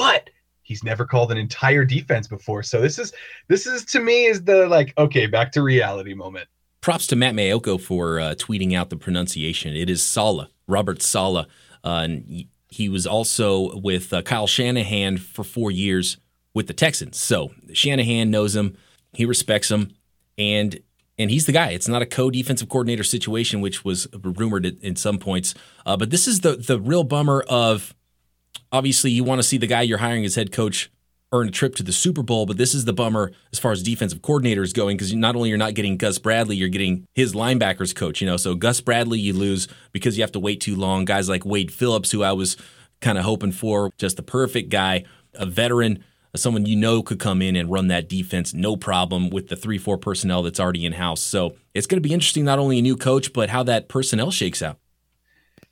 but 0.00 0.30
he's 0.62 0.82
never 0.82 1.04
called 1.04 1.30
an 1.30 1.36
entire 1.36 1.84
defense 1.84 2.26
before. 2.26 2.62
So 2.62 2.80
this 2.80 2.98
is 2.98 3.12
this 3.48 3.66
is 3.66 3.84
to 3.86 4.00
me 4.00 4.24
is 4.24 4.42
the 4.44 4.66
like 4.66 4.94
okay, 4.96 5.26
back 5.26 5.52
to 5.52 5.62
reality 5.62 6.14
moment. 6.14 6.48
Props 6.80 7.06
to 7.08 7.16
Matt 7.16 7.34
Maiocco 7.34 7.78
for 7.78 8.18
uh, 8.18 8.34
tweeting 8.34 8.74
out 8.74 8.88
the 8.88 8.96
pronunciation. 8.96 9.76
It 9.76 9.90
is 9.90 10.02
Sala, 10.02 10.48
Robert 10.66 11.02
Saleh, 11.02 11.46
uh, 11.84 11.88
and 11.88 12.46
he 12.68 12.88
was 12.88 13.06
also 13.06 13.76
with 13.78 14.10
uh, 14.14 14.22
Kyle 14.22 14.46
Shanahan 14.46 15.18
for 15.18 15.44
four 15.44 15.70
years 15.70 16.16
with 16.54 16.66
the 16.66 16.72
Texans. 16.72 17.18
So 17.18 17.50
Shanahan 17.74 18.30
knows 18.30 18.56
him, 18.56 18.78
he 19.12 19.26
respects 19.26 19.70
him, 19.70 19.90
and 20.38 20.80
and 21.18 21.30
he's 21.30 21.44
the 21.44 21.52
guy. 21.52 21.72
It's 21.72 21.88
not 21.88 22.00
a 22.00 22.06
co-defensive 22.06 22.70
coordinator 22.70 23.04
situation, 23.04 23.60
which 23.60 23.84
was 23.84 24.08
rumored 24.14 24.64
in 24.64 24.96
some 24.96 25.18
points. 25.18 25.54
Uh, 25.84 25.98
but 25.98 26.08
this 26.08 26.26
is 26.26 26.40
the 26.40 26.56
the 26.56 26.80
real 26.80 27.04
bummer 27.04 27.44
of 27.50 27.94
obviously 28.72 29.10
you 29.10 29.24
want 29.24 29.38
to 29.38 29.42
see 29.42 29.58
the 29.58 29.66
guy 29.66 29.82
you're 29.82 29.98
hiring 29.98 30.24
as 30.24 30.34
head 30.34 30.52
coach 30.52 30.90
earn 31.32 31.48
a 31.48 31.50
trip 31.50 31.76
to 31.76 31.82
the 31.82 31.92
Super 31.92 32.22
Bowl, 32.22 32.44
but 32.44 32.56
this 32.56 32.74
is 32.74 32.84
the 32.84 32.92
bummer 32.92 33.30
as 33.52 33.58
far 33.58 33.72
as 33.72 33.82
defensive 33.82 34.20
coordinators 34.20 34.74
going 34.74 34.96
because 34.96 35.14
not 35.14 35.36
only 35.36 35.48
you're 35.48 35.58
not 35.58 35.74
getting 35.74 35.96
Gus 35.96 36.18
Bradley, 36.18 36.56
you're 36.56 36.68
getting 36.68 37.06
his 37.14 37.34
linebackers 37.34 37.94
coach. 37.94 38.20
You 38.20 38.26
know, 38.26 38.36
so 38.36 38.54
Gus 38.54 38.80
Bradley 38.80 39.20
you 39.20 39.32
lose 39.32 39.68
because 39.92 40.16
you 40.16 40.22
have 40.22 40.32
to 40.32 40.40
wait 40.40 40.60
too 40.60 40.74
long. 40.74 41.04
Guys 41.04 41.28
like 41.28 41.44
Wade 41.44 41.72
Phillips, 41.72 42.10
who 42.10 42.22
I 42.22 42.32
was 42.32 42.56
kind 43.00 43.16
of 43.16 43.24
hoping 43.24 43.52
for, 43.52 43.92
just 43.96 44.16
the 44.16 44.22
perfect 44.22 44.70
guy, 44.70 45.04
a 45.34 45.46
veteran, 45.46 46.04
someone 46.36 46.66
you 46.66 46.76
know 46.76 47.02
could 47.02 47.18
come 47.18 47.42
in 47.42 47.56
and 47.56 47.70
run 47.70 47.88
that 47.88 48.08
defense 48.08 48.54
no 48.54 48.76
problem 48.76 49.30
with 49.30 49.48
the 49.48 49.56
three 49.56 49.78
four 49.78 49.98
personnel 49.98 50.42
that's 50.42 50.60
already 50.60 50.84
in 50.84 50.92
house. 50.92 51.20
So 51.20 51.54
it's 51.74 51.86
going 51.86 52.02
to 52.02 52.08
be 52.08 52.14
interesting, 52.14 52.44
not 52.44 52.58
only 52.58 52.78
a 52.78 52.82
new 52.82 52.96
coach, 52.96 53.32
but 53.32 53.50
how 53.50 53.62
that 53.64 53.88
personnel 53.88 54.30
shakes 54.30 54.62
out. 54.62 54.78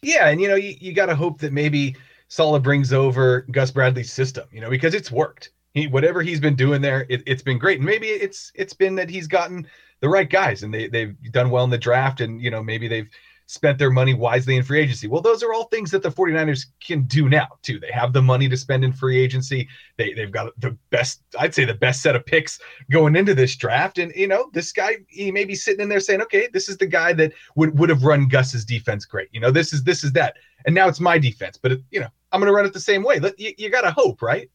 Yeah, 0.02 0.28
and 0.28 0.40
you 0.40 0.46
know 0.46 0.54
you, 0.54 0.76
you 0.78 0.92
got 0.92 1.06
to 1.06 1.16
hope 1.16 1.40
that 1.40 1.52
maybe 1.52 1.96
Saleh 2.28 2.62
brings 2.62 2.92
over 2.92 3.42
Gus 3.50 3.70
Bradley's 3.70 4.12
system, 4.12 4.46
you 4.52 4.60
know, 4.60 4.70
because 4.70 4.94
it's 4.94 5.10
worked. 5.10 5.50
He 5.74 5.86
whatever 5.86 6.22
he's 6.22 6.40
been 6.40 6.56
doing 6.56 6.80
there, 6.80 7.06
it, 7.08 7.26
has 7.28 7.42
been 7.42 7.58
great. 7.58 7.78
And 7.78 7.86
maybe 7.86 8.08
it's 8.08 8.52
it's 8.54 8.74
been 8.74 8.94
that 8.96 9.10
he's 9.10 9.26
gotten 9.26 9.66
the 10.00 10.08
right 10.08 10.28
guys 10.28 10.62
and 10.62 10.72
they 10.72 10.88
they've 10.88 11.16
done 11.32 11.50
well 11.50 11.64
in 11.64 11.70
the 11.70 11.78
draft 11.78 12.20
and 12.20 12.40
you 12.40 12.50
know 12.50 12.62
maybe 12.62 12.88
they've 12.88 13.08
spent 13.48 13.78
their 13.78 13.90
money 13.90 14.12
wisely 14.12 14.56
in 14.56 14.62
free 14.62 14.78
agency. 14.78 15.08
Well, 15.08 15.22
those 15.22 15.42
are 15.42 15.54
all 15.54 15.64
things 15.64 15.90
that 15.92 16.02
the 16.02 16.10
49ers 16.10 16.66
can 16.80 17.04
do 17.04 17.30
now, 17.30 17.48
too. 17.62 17.80
They 17.80 17.90
have 17.90 18.12
the 18.12 18.20
money 18.20 18.46
to 18.46 18.58
spend 18.58 18.84
in 18.84 18.92
free 18.92 19.18
agency. 19.18 19.66
They, 19.96 20.12
they've 20.12 20.30
got 20.30 20.52
the 20.60 20.76
best, 20.90 21.22
I'd 21.38 21.54
say, 21.54 21.64
the 21.64 21.72
best 21.72 22.02
set 22.02 22.14
of 22.14 22.26
picks 22.26 22.60
going 22.90 23.16
into 23.16 23.34
this 23.34 23.56
draft. 23.56 23.96
And, 23.96 24.12
you 24.14 24.28
know, 24.28 24.50
this 24.52 24.70
guy, 24.70 24.98
he 25.08 25.32
may 25.32 25.46
be 25.46 25.54
sitting 25.54 25.80
in 25.80 25.88
there 25.88 25.98
saying, 25.98 26.20
okay, 26.20 26.50
this 26.52 26.68
is 26.68 26.76
the 26.76 26.86
guy 26.86 27.14
that 27.14 27.32
would, 27.56 27.78
would 27.78 27.88
have 27.88 28.04
run 28.04 28.28
Gus's 28.28 28.66
defense 28.66 29.06
great. 29.06 29.28
You 29.32 29.40
know, 29.40 29.50
this 29.50 29.72
is, 29.72 29.82
this 29.82 30.04
is 30.04 30.12
that. 30.12 30.36
And 30.66 30.74
now 30.74 30.86
it's 30.86 31.00
my 31.00 31.16
defense, 31.16 31.56
but, 31.56 31.72
you 31.90 32.00
know, 32.00 32.08
I'm 32.32 32.40
going 32.40 32.50
to 32.50 32.54
run 32.54 32.66
it 32.66 32.74
the 32.74 32.80
same 32.80 33.02
way. 33.02 33.18
You, 33.38 33.54
you 33.56 33.70
got 33.70 33.80
to 33.80 33.92
hope, 33.92 34.20
right? 34.20 34.50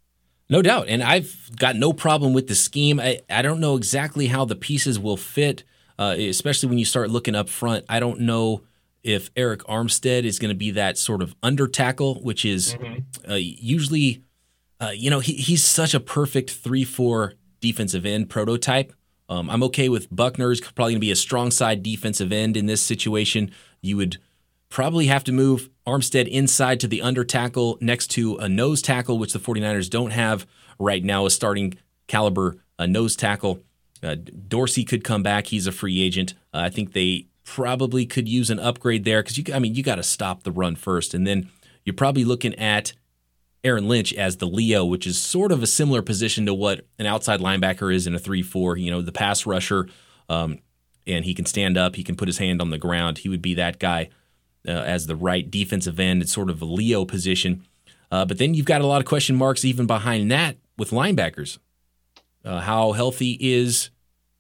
No 0.49 0.61
doubt. 0.61 0.87
And 0.87 1.01
I've 1.01 1.49
got 1.57 1.75
no 1.75 1.93
problem 1.93 2.33
with 2.33 2.47
the 2.47 2.53
scheme. 2.53 2.99
I, 2.99 3.21
I 3.27 3.41
don't 3.41 3.59
know 3.59 3.75
exactly 3.75 4.27
how 4.27 4.45
the 4.45 4.55
pieces 4.55 4.99
will 4.99 5.17
fit, 5.17 5.63
uh, 5.97 6.15
especially 6.15 6.69
when 6.69 6.77
you 6.77 6.85
start 6.85 7.09
looking 7.09 7.33
up 7.33 7.49
front. 7.49 7.85
I 7.89 7.99
don't 7.99 8.19
know 8.19 8.61
if 9.03 9.33
Arik 9.33 9.59
Armstead 9.63 10.23
is 10.23 10.39
going 10.39 10.49
to 10.49 10.57
be 10.57 10.71
that 10.71 10.97
sort 10.97 11.21
of 11.21 11.35
under 11.43 11.67
tackle, 11.67 12.15
which 12.21 12.45
is 12.45 12.75
mm-hmm. 12.75 13.31
uh, 13.31 13.35
usually, 13.35 14.23
uh, 14.81 14.91
you 14.95 15.09
know, 15.09 15.19
he, 15.19 15.33
he's 15.33 15.63
such 15.63 15.93
a 15.93 15.99
perfect 15.99 16.51
3 16.51 16.83
4 16.83 17.33
defensive 17.59 18.05
end 18.05 18.29
prototype. 18.29 18.93
Um, 19.29 19.49
I'm 19.49 19.63
okay 19.63 19.89
with 19.89 20.13
Buckner's 20.13 20.59
probably 20.59 20.93
going 20.93 21.01
to 21.01 21.05
be 21.05 21.11
a 21.11 21.15
strong 21.15 21.51
side 21.51 21.81
defensive 21.81 22.31
end 22.31 22.57
in 22.57 22.65
this 22.65 22.81
situation. 22.81 23.51
You 23.81 23.97
would 23.97 24.17
probably 24.69 25.07
have 25.07 25.23
to 25.25 25.31
move 25.31 25.69
Armstead 25.85 26.27
inside 26.27 26.79
to 26.81 26.87
the 26.87 27.01
under 27.01 27.23
tackle 27.23 27.77
next 27.81 28.07
to 28.11 28.35
a 28.37 28.49
nose 28.49 28.81
tackle, 28.81 29.17
which 29.17 29.33
the 29.33 29.39
49ers 29.39 29.89
don't 29.89 30.11
have 30.11 30.45
right 30.79 31.03
now, 31.03 31.25
a 31.25 31.29
starting 31.29 31.75
caliber 32.07 32.57
a 32.79 32.87
nose 32.87 33.15
tackle. 33.15 33.61
Uh, 34.01 34.15
Dorsey 34.15 34.83
could 34.83 35.03
come 35.03 35.23
back. 35.23 35.47
He's 35.47 35.67
a 35.67 35.71
free 35.71 36.01
agent. 36.01 36.33
Uh, 36.53 36.59
I 36.59 36.69
think 36.69 36.93
they 36.93 37.27
probably 37.43 38.05
could 38.05 38.27
use 38.27 38.49
an 38.49 38.59
upgrade 38.59 39.03
there 39.03 39.21
because 39.21 39.37
you, 39.37 39.43
I 39.53 39.59
mean, 39.59 39.75
you 39.75 39.83
got 39.83 39.95
to 39.95 40.03
stop 40.03 40.43
the 40.43 40.51
run 40.51 40.75
first, 40.75 41.13
and 41.13 41.27
then 41.27 41.49
you're 41.83 41.93
probably 41.93 42.23
looking 42.23 42.55
at 42.55 42.93
Aaron 43.63 43.87
Lynch 43.87 44.13
as 44.13 44.37
the 44.37 44.47
Leo, 44.47 44.83
which 44.85 45.07
is 45.07 45.19
sort 45.19 45.51
of 45.51 45.63
a 45.63 45.67
similar 45.67 46.01
position 46.01 46.45
to 46.45 46.53
what 46.53 46.85
an 46.99 47.05
outside 47.05 47.39
linebacker 47.39 47.93
is 47.93 48.07
in 48.07 48.15
a 48.15 48.19
three-four. 48.19 48.77
You 48.77 48.91
know, 48.91 49.01
the 49.01 49.11
pass 49.11 49.45
rusher, 49.45 49.87
um, 50.29 50.59
and 51.05 51.25
he 51.25 51.33
can 51.33 51.45
stand 51.45 51.77
up, 51.77 51.95
he 51.95 52.03
can 52.03 52.15
put 52.15 52.27
his 52.27 52.37
hand 52.37 52.61
on 52.61 52.69
the 52.69 52.77
ground. 52.77 53.19
He 53.19 53.29
would 53.29 53.41
be 53.41 53.53
that 53.55 53.79
guy 53.79 54.09
uh, 54.67 54.71
as 54.71 55.07
the 55.07 55.15
right 55.15 55.49
defensive 55.49 55.99
end. 55.99 56.21
It's 56.21 56.33
sort 56.33 56.49
of 56.49 56.61
a 56.61 56.65
Leo 56.65 57.05
position. 57.05 57.63
Uh, 58.11 58.25
but 58.25 58.37
then 58.37 58.53
you've 58.53 58.65
got 58.65 58.81
a 58.81 58.87
lot 58.87 59.01
of 59.01 59.07
question 59.07 59.35
marks 59.35 59.65
even 59.65 59.87
behind 59.87 60.31
that 60.31 60.57
with 60.77 60.91
linebackers. 60.91 61.57
Uh, 62.45 62.59
how 62.59 62.91
healthy 62.91 63.37
is 63.39 63.89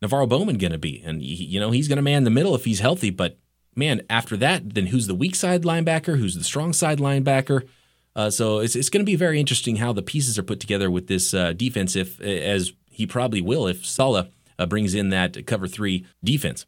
NaVorro 0.03 0.27
Bowman 0.27 0.57
going 0.57 0.71
to 0.71 0.77
be? 0.77 1.01
And, 1.03 1.21
you 1.21 1.59
know, 1.59 1.71
he's 1.71 1.87
going 1.87 1.97
to 1.97 2.03
man 2.03 2.23
the 2.23 2.29
middle 2.29 2.55
if 2.55 2.65
he's 2.65 2.79
healthy. 2.79 3.09
But, 3.09 3.37
man, 3.75 4.01
after 4.09 4.37
that, 4.37 4.73
then 4.73 4.87
who's 4.87 5.07
the 5.07 5.15
weak 5.15 5.35
side 5.35 5.63
linebacker? 5.63 6.17
Who's 6.17 6.35
the 6.35 6.43
strong 6.43 6.73
side 6.73 6.99
linebacker? 6.99 7.67
Uh, 8.15 8.29
so 8.29 8.59
it's, 8.59 8.75
it's 8.75 8.89
going 8.89 9.03
to 9.03 9.09
be 9.09 9.15
very 9.15 9.39
interesting 9.39 9.77
how 9.77 9.91
the 9.91 10.03
pieces 10.03 10.37
are 10.37 10.43
put 10.43 10.59
together 10.59 10.91
with 10.91 11.07
this 11.07 11.33
uh, 11.33 11.53
defense, 11.53 11.95
if 11.95 12.21
as 12.21 12.73
he 12.89 13.07
probably 13.07 13.41
will, 13.41 13.67
if 13.67 13.85
Saleh 13.85 14.27
uh, 14.59 14.65
brings 14.65 14.93
in 14.93 15.09
that 15.09 15.45
cover 15.47 15.67
three 15.67 16.05
defense. 16.23 16.65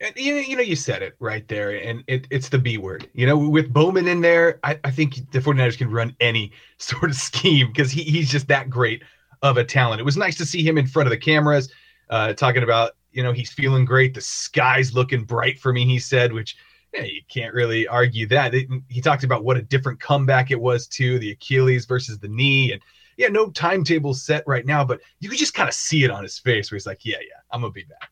And 0.00 0.14
you 0.16 0.34
know, 0.34 0.40
you 0.40 0.56
know, 0.56 0.62
you 0.62 0.76
said 0.76 1.02
it 1.02 1.14
right 1.20 1.46
there, 1.46 1.72
and 1.72 2.02
it, 2.06 2.26
it's 2.30 2.48
the 2.48 2.58
B 2.58 2.78
word. 2.78 3.08
You 3.12 3.26
know, 3.26 3.36
with 3.36 3.70
Bowman 3.70 4.08
in 4.08 4.22
there, 4.22 4.58
I, 4.64 4.78
I 4.82 4.90
think 4.90 5.30
the 5.30 5.40
49ers 5.40 5.76
can 5.76 5.90
run 5.90 6.16
any 6.20 6.52
sort 6.78 7.10
of 7.10 7.16
scheme 7.16 7.66
because 7.66 7.90
he, 7.90 8.02
he's 8.02 8.30
just 8.30 8.48
that 8.48 8.70
great 8.70 9.02
of 9.42 9.58
a 9.58 9.64
talent. 9.64 10.00
It 10.00 10.04
was 10.04 10.16
nice 10.16 10.36
to 10.38 10.46
see 10.46 10.62
him 10.62 10.78
in 10.78 10.86
front 10.86 11.06
of 11.06 11.10
the 11.10 11.18
cameras, 11.18 11.70
uh, 12.10 12.32
talking 12.34 12.62
about, 12.62 12.92
you 13.12 13.22
know, 13.22 13.32
he's 13.32 13.50
feeling 13.50 13.84
great. 13.84 14.14
The 14.14 14.20
sky's 14.20 14.94
looking 14.94 15.24
bright 15.24 15.58
for 15.58 15.72
me, 15.72 15.84
he 15.86 15.98
said, 15.98 16.32
which 16.32 16.56
yeah, 16.92 17.02
you 17.02 17.22
can't 17.28 17.54
really 17.54 17.86
argue 17.86 18.26
that. 18.28 18.52
he 18.88 19.00
talked 19.00 19.24
about 19.24 19.44
what 19.44 19.56
a 19.56 19.62
different 19.62 20.00
comeback 20.00 20.50
it 20.50 20.60
was 20.60 20.86
to 20.88 21.18
the 21.18 21.30
Achilles 21.30 21.86
versus 21.86 22.18
the 22.18 22.28
knee. 22.28 22.72
And 22.72 22.82
yeah, 23.16 23.28
no 23.28 23.50
timetable 23.50 24.12
set 24.12 24.42
right 24.46 24.66
now, 24.66 24.84
but 24.84 25.00
you 25.20 25.28
could 25.28 25.38
just 25.38 25.54
kind 25.54 25.68
of 25.68 25.74
see 25.74 26.04
it 26.04 26.10
on 26.10 26.22
his 26.22 26.38
face 26.38 26.70
where 26.70 26.76
he's 26.76 26.86
like, 26.86 27.04
yeah, 27.04 27.18
yeah, 27.20 27.38
I'm 27.52 27.60
going 27.60 27.72
to 27.72 27.74
be 27.74 27.84
back 27.84 28.10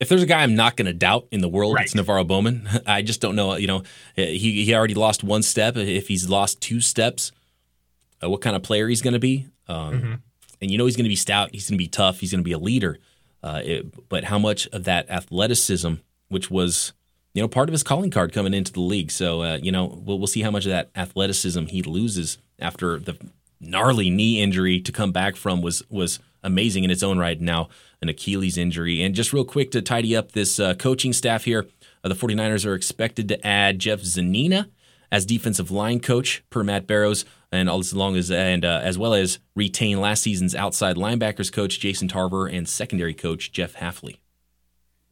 if 0.00 0.08
there's 0.08 0.22
a 0.22 0.26
guy 0.26 0.42
I'm 0.42 0.54
not 0.54 0.76
going 0.76 0.86
to 0.86 0.92
doubt 0.92 1.26
in 1.32 1.40
the 1.40 1.48
world, 1.48 1.74
right. 1.74 1.84
it's 1.84 1.94
NaVorro 1.94 2.26
Bowman. 2.26 2.68
I 2.86 3.02
just 3.02 3.20
don't 3.20 3.34
know. 3.34 3.56
You 3.56 3.66
know, 3.66 3.82
he 4.14 4.64
he 4.64 4.74
already 4.74 4.94
lost 4.94 5.24
one 5.24 5.42
step. 5.42 5.76
If 5.76 6.08
he's 6.08 6.28
lost 6.28 6.60
two 6.60 6.80
steps, 6.80 7.32
uh, 8.22 8.30
what 8.30 8.40
kind 8.40 8.54
of 8.54 8.62
player 8.62 8.88
he's 8.88 9.02
going 9.02 9.14
to 9.14 9.20
be? 9.20 9.48
Um, 9.66 9.92
mm-hmm. 9.92 10.14
And 10.60 10.70
you 10.70 10.78
know 10.78 10.86
he's 10.86 10.96
going 10.96 11.04
to 11.04 11.10
be 11.10 11.16
stout. 11.16 11.50
He's 11.52 11.68
going 11.68 11.78
to 11.78 11.84
be 11.84 11.88
tough. 11.88 12.20
He's 12.20 12.30
going 12.32 12.40
to 12.40 12.44
be 12.44 12.52
a 12.52 12.58
leader. 12.58 12.98
Uh, 13.42 13.62
it, 13.64 14.08
but 14.08 14.24
how 14.24 14.38
much 14.38 14.66
of 14.68 14.84
that 14.84 15.08
athleticism, 15.10 15.94
which 16.28 16.50
was 16.50 16.92
you 17.34 17.42
know 17.42 17.48
part 17.48 17.68
of 17.68 17.72
his 17.72 17.82
calling 17.82 18.10
card 18.10 18.32
coming 18.32 18.54
into 18.54 18.72
the 18.72 18.80
league, 18.80 19.10
so 19.10 19.42
uh, 19.42 19.58
you 19.62 19.70
know 19.70 20.00
we'll, 20.04 20.18
we'll 20.18 20.26
see 20.26 20.42
how 20.42 20.50
much 20.50 20.66
of 20.66 20.70
that 20.70 20.90
athleticism 20.96 21.66
he 21.66 21.82
loses 21.82 22.38
after 22.58 22.98
the 22.98 23.16
gnarly 23.60 24.10
knee 24.10 24.40
injury 24.42 24.80
to 24.80 24.92
come 24.92 25.12
back 25.12 25.36
from 25.36 25.62
was 25.62 25.82
was 25.88 26.18
amazing 26.42 26.84
in 26.84 26.90
its 26.90 27.02
own 27.02 27.18
right. 27.18 27.40
Now 27.40 27.68
an 28.00 28.08
Achilles 28.08 28.56
injury. 28.56 29.02
And 29.02 29.14
just 29.14 29.32
real 29.32 29.44
quick 29.44 29.70
to 29.72 29.82
tidy 29.82 30.16
up 30.16 30.32
this 30.32 30.60
uh, 30.60 30.74
coaching 30.74 31.12
staff 31.12 31.44
here, 31.44 31.66
uh, 32.04 32.08
the 32.08 32.14
49ers 32.14 32.66
are 32.66 32.74
expected 32.74 33.28
to 33.28 33.46
add 33.46 33.78
Jeff 33.78 34.00
Zgonina 34.00 34.68
as 35.10 35.26
defensive 35.26 35.70
line 35.70 36.00
coach 36.00 36.42
per 36.50 36.62
Matt 36.62 36.86
Barrows, 36.86 37.24
and 37.50 37.68
as 37.68 37.94
long 37.94 38.16
as 38.16 38.30
and 38.30 38.64
uh, 38.64 38.80
as 38.82 38.98
well 38.98 39.14
as 39.14 39.38
retain 39.54 40.00
last 40.00 40.22
season's 40.22 40.54
outside 40.54 40.96
linebackers 40.96 41.52
coach 41.52 41.80
Jason 41.80 42.08
Tarver 42.08 42.46
and 42.46 42.68
secondary 42.68 43.14
coach 43.14 43.52
Jeff 43.52 43.74
Hafley. 43.74 44.18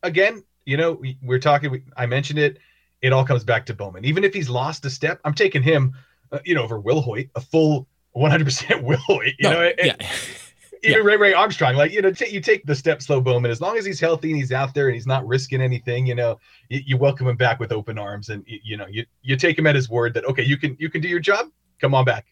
Again, 0.02 0.44
you 0.64 0.76
know, 0.76 1.02
we're 1.22 1.38
talking. 1.38 1.82
I 1.96 2.06
mentioned 2.06 2.38
it. 2.38 2.58
It 3.02 3.12
all 3.12 3.24
comes 3.24 3.44
back 3.44 3.66
to 3.66 3.74
Bowman. 3.74 4.04
Even 4.04 4.24
if 4.24 4.32
he's 4.32 4.48
lost 4.48 4.84
a 4.84 4.90
step, 4.90 5.20
I'm 5.24 5.34
taking 5.34 5.62
him, 5.62 5.94
uh, 6.32 6.38
you 6.44 6.54
know, 6.54 6.62
over 6.62 6.80
Wilhoite, 6.80 7.30
a 7.34 7.40
full 7.40 7.86
100% 8.16 8.44
Wilhoite. 8.82 9.34
You 9.38 9.50
no, 9.50 9.52
know, 9.52 9.72
yeah 9.78 9.96
even 10.82 10.98
yeah. 10.98 11.04
Ray 11.04 11.16
Ray 11.16 11.32
Armstrong, 11.32 11.74
like 11.74 11.92
you 11.92 12.02
know, 12.02 12.10
t- 12.10 12.28
you 12.28 12.40
take 12.40 12.64
the 12.66 12.74
step 12.74 13.02
slow 13.02 13.20
Bowman 13.20 13.50
as 13.50 13.60
long 13.60 13.76
as 13.76 13.84
he's 13.84 14.00
healthy 14.00 14.30
and 14.30 14.38
he's 14.38 14.52
out 14.52 14.74
there 14.74 14.86
and 14.86 14.94
he's 14.94 15.06
not 15.06 15.26
risking 15.26 15.60
anything. 15.60 16.06
You 16.06 16.14
know, 16.14 16.38
you, 16.68 16.80
you 16.84 16.96
welcome 16.96 17.26
him 17.26 17.36
back 17.36 17.60
with 17.60 17.72
open 17.72 17.98
arms, 17.98 18.28
and 18.28 18.44
you, 18.46 18.58
you 18.62 18.76
know, 18.76 18.86
you 18.86 19.04
you 19.22 19.36
take 19.36 19.58
him 19.58 19.66
at 19.66 19.74
his 19.74 19.88
word 19.88 20.14
that 20.14 20.24
okay, 20.26 20.42
you 20.42 20.56
can 20.56 20.76
you 20.78 20.90
can 20.90 21.00
do 21.00 21.08
your 21.08 21.20
job. 21.20 21.46
Come 21.80 21.94
on 21.94 22.04
back. 22.04 22.26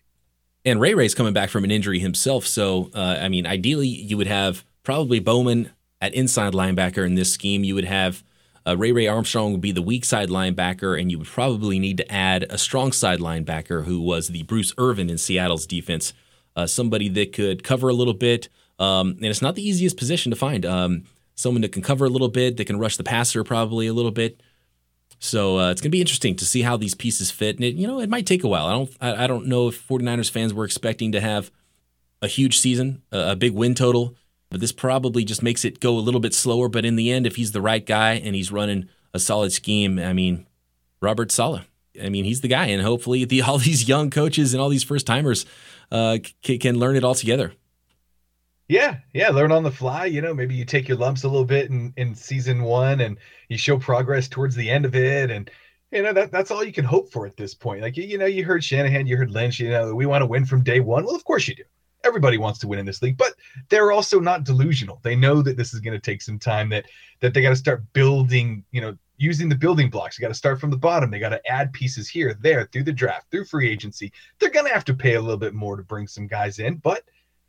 And 0.64 0.80
Ray 0.80 0.94
Ray's 0.94 1.14
coming 1.14 1.34
back 1.34 1.50
from 1.50 1.64
an 1.64 1.70
injury 1.70 1.98
himself, 1.98 2.46
so 2.46 2.90
uh, 2.94 3.18
I 3.20 3.28
mean, 3.28 3.46
ideally, 3.46 3.88
you 3.88 4.16
would 4.16 4.26
have 4.26 4.64
probably 4.82 5.20
Bowman 5.20 5.70
at 6.00 6.14
inside 6.14 6.52
linebacker 6.52 7.04
in 7.04 7.14
this 7.14 7.32
scheme. 7.32 7.64
You 7.64 7.74
would 7.74 7.84
have 7.84 8.22
uh, 8.66 8.76
Ray 8.76 8.92
Ray 8.92 9.06
Armstrong 9.06 9.52
would 9.52 9.60
be 9.60 9.72
the 9.72 9.82
weak 9.82 10.04
side 10.04 10.28
linebacker, 10.28 10.98
and 10.98 11.10
you 11.10 11.18
would 11.18 11.26
probably 11.26 11.78
need 11.78 11.98
to 11.98 12.12
add 12.12 12.46
a 12.48 12.58
strong 12.58 12.92
side 12.92 13.20
linebacker 13.20 13.84
who 13.84 14.00
was 14.00 14.28
the 14.28 14.42
Bruce 14.44 14.72
Irvin 14.78 15.10
in 15.10 15.18
Seattle's 15.18 15.66
defense 15.66 16.14
uh, 16.56 16.66
somebody 16.66 17.08
that 17.08 17.32
could 17.32 17.62
cover 17.62 17.88
a 17.88 17.94
little 17.94 18.14
bit. 18.14 18.48
Um, 18.78 19.10
and 19.16 19.26
it's 19.26 19.42
not 19.42 19.54
the 19.54 19.66
easiest 19.66 19.96
position 19.96 20.30
to 20.30 20.36
find. 20.36 20.64
Um, 20.66 21.04
someone 21.34 21.62
that 21.62 21.72
can 21.72 21.82
cover 21.82 22.04
a 22.04 22.10
little 22.10 22.28
bit, 22.28 22.56
that 22.56 22.66
can 22.66 22.78
rush 22.78 22.96
the 22.96 23.04
passer 23.04 23.44
probably 23.44 23.86
a 23.86 23.92
little 23.92 24.10
bit. 24.10 24.40
So 25.18 25.58
uh, 25.58 25.70
it's 25.70 25.80
going 25.80 25.90
to 25.90 25.96
be 25.96 26.00
interesting 26.00 26.36
to 26.36 26.44
see 26.44 26.62
how 26.62 26.76
these 26.76 26.94
pieces 26.94 27.30
fit. 27.30 27.56
And 27.56 27.64
it, 27.64 27.74
you 27.76 27.86
know, 27.86 28.00
it 28.00 28.10
might 28.10 28.26
take 28.26 28.44
a 28.44 28.48
while. 28.48 28.66
I 28.66 28.72
don't, 28.72 28.96
I, 29.00 29.24
I, 29.24 29.26
don't 29.26 29.46
know 29.46 29.68
if 29.68 29.88
49ers 29.88 30.30
fans 30.30 30.52
were 30.52 30.64
expecting 30.64 31.12
to 31.12 31.20
have 31.20 31.50
a 32.20 32.28
huge 32.28 32.58
season, 32.58 33.02
a, 33.12 33.30
a 33.30 33.36
big 33.36 33.52
win 33.52 33.74
total, 33.74 34.14
but 34.50 34.60
this 34.60 34.72
probably 34.72 35.24
just 35.24 35.42
makes 35.42 35.64
it 35.64 35.80
go 35.80 35.96
a 35.96 36.00
little 36.00 36.20
bit 36.20 36.34
slower. 36.34 36.68
But 36.68 36.84
in 36.84 36.96
the 36.96 37.10
end, 37.10 37.26
if 37.26 37.36
he's 37.36 37.52
the 37.52 37.62
right 37.62 37.84
guy 37.84 38.14
and 38.14 38.34
he's 38.34 38.52
running 38.52 38.88
a 39.12 39.18
solid 39.18 39.52
scheme, 39.52 39.98
I 39.98 40.12
mean, 40.12 40.46
Robert 41.00 41.30
Saleh. 41.30 41.62
I 42.02 42.08
mean, 42.08 42.24
he's 42.24 42.40
the 42.40 42.48
guy, 42.48 42.66
and 42.66 42.82
hopefully, 42.82 43.24
the, 43.24 43.42
all 43.42 43.58
these 43.58 43.88
young 43.88 44.10
coaches 44.10 44.52
and 44.52 44.60
all 44.60 44.68
these 44.68 44.82
first 44.82 45.06
timers 45.06 45.46
uh, 45.90 46.18
c- 46.42 46.58
can 46.58 46.78
learn 46.78 46.96
it 46.96 47.04
all 47.04 47.14
together. 47.14 47.52
Yeah, 48.68 48.98
yeah, 49.12 49.28
learn 49.28 49.52
on 49.52 49.62
the 49.62 49.70
fly. 49.70 50.06
You 50.06 50.22
know, 50.22 50.32
maybe 50.32 50.54
you 50.54 50.64
take 50.64 50.88
your 50.88 50.96
lumps 50.96 51.24
a 51.24 51.28
little 51.28 51.44
bit 51.44 51.70
in 51.70 51.92
in 51.96 52.14
season 52.14 52.62
one, 52.62 53.00
and 53.00 53.18
you 53.48 53.58
show 53.58 53.78
progress 53.78 54.26
towards 54.26 54.54
the 54.54 54.70
end 54.70 54.86
of 54.86 54.94
it, 54.94 55.30
and 55.30 55.50
you 55.92 56.02
know 56.02 56.12
that 56.14 56.32
that's 56.32 56.50
all 56.50 56.64
you 56.64 56.72
can 56.72 56.84
hope 56.84 57.12
for 57.12 57.26
at 57.26 57.36
this 57.36 57.54
point. 57.54 57.82
Like 57.82 57.96
you, 57.96 58.04
you 58.04 58.16
know, 58.16 58.26
you 58.26 58.44
heard 58.44 58.64
Shanahan, 58.64 59.06
you 59.06 59.16
heard 59.18 59.30
Lynch. 59.30 59.60
You 59.60 59.70
know, 59.70 59.94
we 59.94 60.06
want 60.06 60.22
to 60.22 60.26
win 60.26 60.46
from 60.46 60.62
day 60.62 60.80
one. 60.80 61.04
Well, 61.04 61.14
of 61.14 61.24
course 61.24 61.46
you 61.46 61.54
do. 61.54 61.64
Everybody 62.04 62.38
wants 62.38 62.58
to 62.60 62.68
win 62.68 62.78
in 62.78 62.86
this 62.86 63.02
league, 63.02 63.16
but 63.16 63.34
they're 63.68 63.92
also 63.92 64.20
not 64.20 64.44
delusional. 64.44 65.00
They 65.02 65.16
know 65.16 65.40
that 65.42 65.56
this 65.56 65.72
is 65.72 65.80
going 65.80 65.94
to 65.94 66.00
take 66.00 66.22
some 66.22 66.38
time. 66.38 66.70
That 66.70 66.86
that 67.20 67.34
they 67.34 67.42
got 67.42 67.50
to 67.50 67.56
start 67.56 67.84
building. 67.92 68.64
You 68.72 68.80
know, 68.80 68.98
using 69.16 69.48
the 69.48 69.54
building 69.54 69.90
blocks. 69.90 70.18
You 70.18 70.22
got 70.22 70.28
to 70.28 70.34
start 70.34 70.60
from 70.60 70.70
the 70.70 70.76
bottom. 70.76 71.10
They 71.10 71.18
got 71.18 71.30
to 71.30 71.50
add 71.50 71.72
pieces 71.72 72.08
here, 72.08 72.36
there, 72.40 72.68
through 72.72 72.84
the 72.84 72.92
draft, 72.92 73.30
through 73.30 73.44
free 73.44 73.70
agency. 73.70 74.12
They're 74.38 74.50
going 74.50 74.66
to 74.66 74.72
have 74.72 74.84
to 74.86 74.94
pay 74.94 75.14
a 75.14 75.20
little 75.20 75.38
bit 75.38 75.54
more 75.54 75.76
to 75.76 75.82
bring 75.82 76.06
some 76.06 76.26
guys 76.26 76.58
in, 76.58 76.76
but 76.76 77.02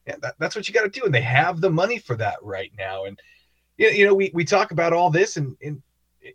yeah, 0.08 0.16
that, 0.22 0.36
that's 0.40 0.56
what 0.56 0.68
you 0.68 0.74
got 0.74 0.84
to 0.84 0.90
do. 0.90 1.06
And 1.06 1.14
they 1.14 1.22
have 1.22 1.62
the 1.62 1.70
money 1.70 1.98
for 1.98 2.16
that 2.18 2.38
right 2.42 2.72
now. 2.78 3.06
And, 3.06 3.20
you 3.78 4.06
know, 4.06 4.14
we, 4.14 4.32
we 4.34 4.46
talk 4.46 4.72
about 4.72 4.94
all 4.94 5.10
this 5.10 5.38
and, 5.38 5.58
and 5.64 5.82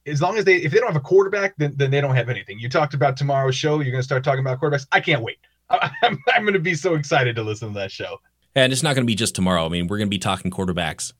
as 0.07 0.21
long 0.21 0.37
as 0.39 0.45
they, 0.45 0.57
if 0.57 0.73
they 0.73 0.79
don't 0.79 0.93
have 0.93 0.97
a 0.97 1.01
quarterback, 1.01 1.57
then, 1.57 1.75
then 1.77 1.91
they 1.91 2.01
don't 2.01 2.15
have 2.15 2.29
anything. 2.29 2.59
You 2.59 2.69
talked 2.69 2.95
about 2.95 3.17
tomorrow's 3.17 3.57
show. 3.57 3.81
You're 3.81 3.93
going 3.93 4.01
to 4.01 4.05
start 4.05 4.25
talking 4.25 4.41
about 4.41 4.61
quarterbacks. 4.61 4.87
I 4.93 5.01
can't 5.01 5.23
wait. 5.23 5.39
I, 5.69 5.91
I'm, 6.03 6.19
I'm 6.35 6.43
going 6.43 6.55
to 6.55 6.61
be 6.61 6.75
so 6.75 6.95
excited 6.95 7.37
to 7.37 7.43
listen 7.43 7.69
to 7.69 7.75
that 7.75 7.93
show. 7.93 8.21
And 8.55 8.73
it's 8.73 8.83
not 8.83 8.95
going 8.95 9.05
to 9.05 9.11
be 9.11 9.15
just 9.15 9.35
tomorrow. 9.35 9.65
I 9.65 9.69
mean, 9.69 9.87
we're 9.87 9.99
going 9.99 10.09
to 10.09 10.11
be 10.11 10.19
talking 10.19 10.51
quarterbacks 10.51 11.13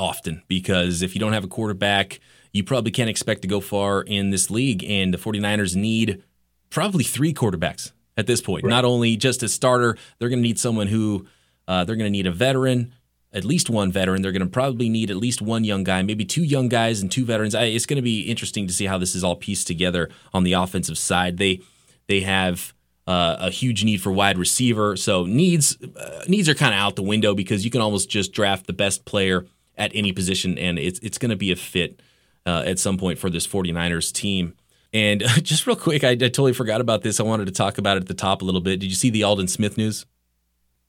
often 0.00 0.42
because 0.48 1.02
if 1.02 1.14
you 1.14 1.20
don't 1.20 1.34
have 1.34 1.44
a 1.44 1.48
quarterback, 1.48 2.18
you 2.52 2.64
probably 2.64 2.90
can't 2.90 3.10
expect 3.10 3.42
to 3.42 3.48
go 3.48 3.60
far 3.60 4.02
in 4.02 4.30
this 4.30 4.50
league. 4.50 4.82
And 4.82 5.14
the 5.14 5.18
49ers 5.18 5.76
need 5.76 6.24
probably 6.70 7.04
three 7.04 7.32
quarterbacks 7.32 7.92
at 8.16 8.26
this 8.26 8.40
point. 8.40 8.64
Right. 8.64 8.70
Not 8.70 8.84
only 8.84 9.16
just 9.16 9.42
a 9.42 9.48
starter, 9.48 9.96
they're 10.18 10.28
going 10.28 10.40
to 10.40 10.48
need 10.48 10.58
someone 10.58 10.88
who 10.88 11.26
uh, 11.68 11.84
they're 11.84 11.96
going 11.96 12.06
to 12.06 12.10
need 12.10 12.26
a 12.26 12.32
veteran, 12.32 12.92
at 13.32 13.44
least 13.44 13.70
one 13.70 13.92
veteran. 13.92 14.22
They're 14.22 14.32
going 14.32 14.42
to 14.42 14.48
probably 14.48 14.88
need 14.88 15.10
at 15.10 15.16
least 15.16 15.42
one 15.42 15.62
young 15.62 15.84
guy, 15.84 16.02
maybe 16.02 16.24
two 16.24 16.42
young 16.42 16.68
guys 16.68 17.02
and 17.02 17.12
two 17.12 17.24
veterans. 17.24 17.54
I, 17.54 17.64
it's 17.64 17.86
going 17.86 17.98
to 17.98 18.02
be 18.02 18.22
interesting 18.22 18.66
to 18.66 18.72
see 18.72 18.86
how 18.86 18.98
this 18.98 19.14
is 19.14 19.22
all 19.22 19.36
pieced 19.36 19.66
together 19.66 20.08
on 20.32 20.42
the 20.42 20.54
offensive 20.54 20.98
side. 20.98 21.36
They 21.36 21.60
they 22.08 22.20
have 22.20 22.72
uh, 23.06 23.36
a 23.38 23.50
huge 23.50 23.84
need 23.84 24.00
for 24.02 24.10
wide 24.10 24.38
receiver, 24.38 24.96
so 24.96 25.26
needs 25.26 25.76
uh, 25.80 26.24
needs 26.26 26.48
are 26.48 26.54
kind 26.54 26.74
of 26.74 26.80
out 26.80 26.96
the 26.96 27.02
window 27.02 27.34
because 27.34 27.64
you 27.64 27.70
can 27.70 27.80
almost 27.80 28.10
just 28.10 28.32
draft 28.32 28.66
the 28.66 28.72
best 28.72 29.04
player 29.04 29.46
at 29.80 29.90
any 29.94 30.12
position, 30.12 30.58
and 30.58 30.78
it's 30.78 31.00
it's 31.00 31.18
going 31.18 31.30
to 31.30 31.36
be 31.36 31.50
a 31.50 31.56
fit 31.56 32.00
uh, 32.46 32.62
at 32.66 32.78
some 32.78 32.98
point 32.98 33.18
for 33.18 33.30
this 33.30 33.46
49ers 33.46 34.12
team. 34.12 34.54
And 34.92 35.20
just 35.42 35.66
real 35.66 35.76
quick, 35.76 36.04
I, 36.04 36.10
I, 36.10 36.16
totally 36.16 36.52
forgot 36.52 36.80
about 36.80 37.02
this. 37.02 37.18
I 37.18 37.22
wanted 37.22 37.46
to 37.46 37.52
talk 37.52 37.78
about 37.78 37.96
it 37.96 38.02
at 38.02 38.08
the 38.08 38.14
top 38.14 38.42
a 38.42 38.44
little 38.44 38.60
bit. 38.60 38.78
Did 38.78 38.90
you 38.90 38.96
see 38.96 39.10
the 39.10 39.24
Aldon 39.24 39.48
Smith 39.48 39.76
news? 39.76 40.06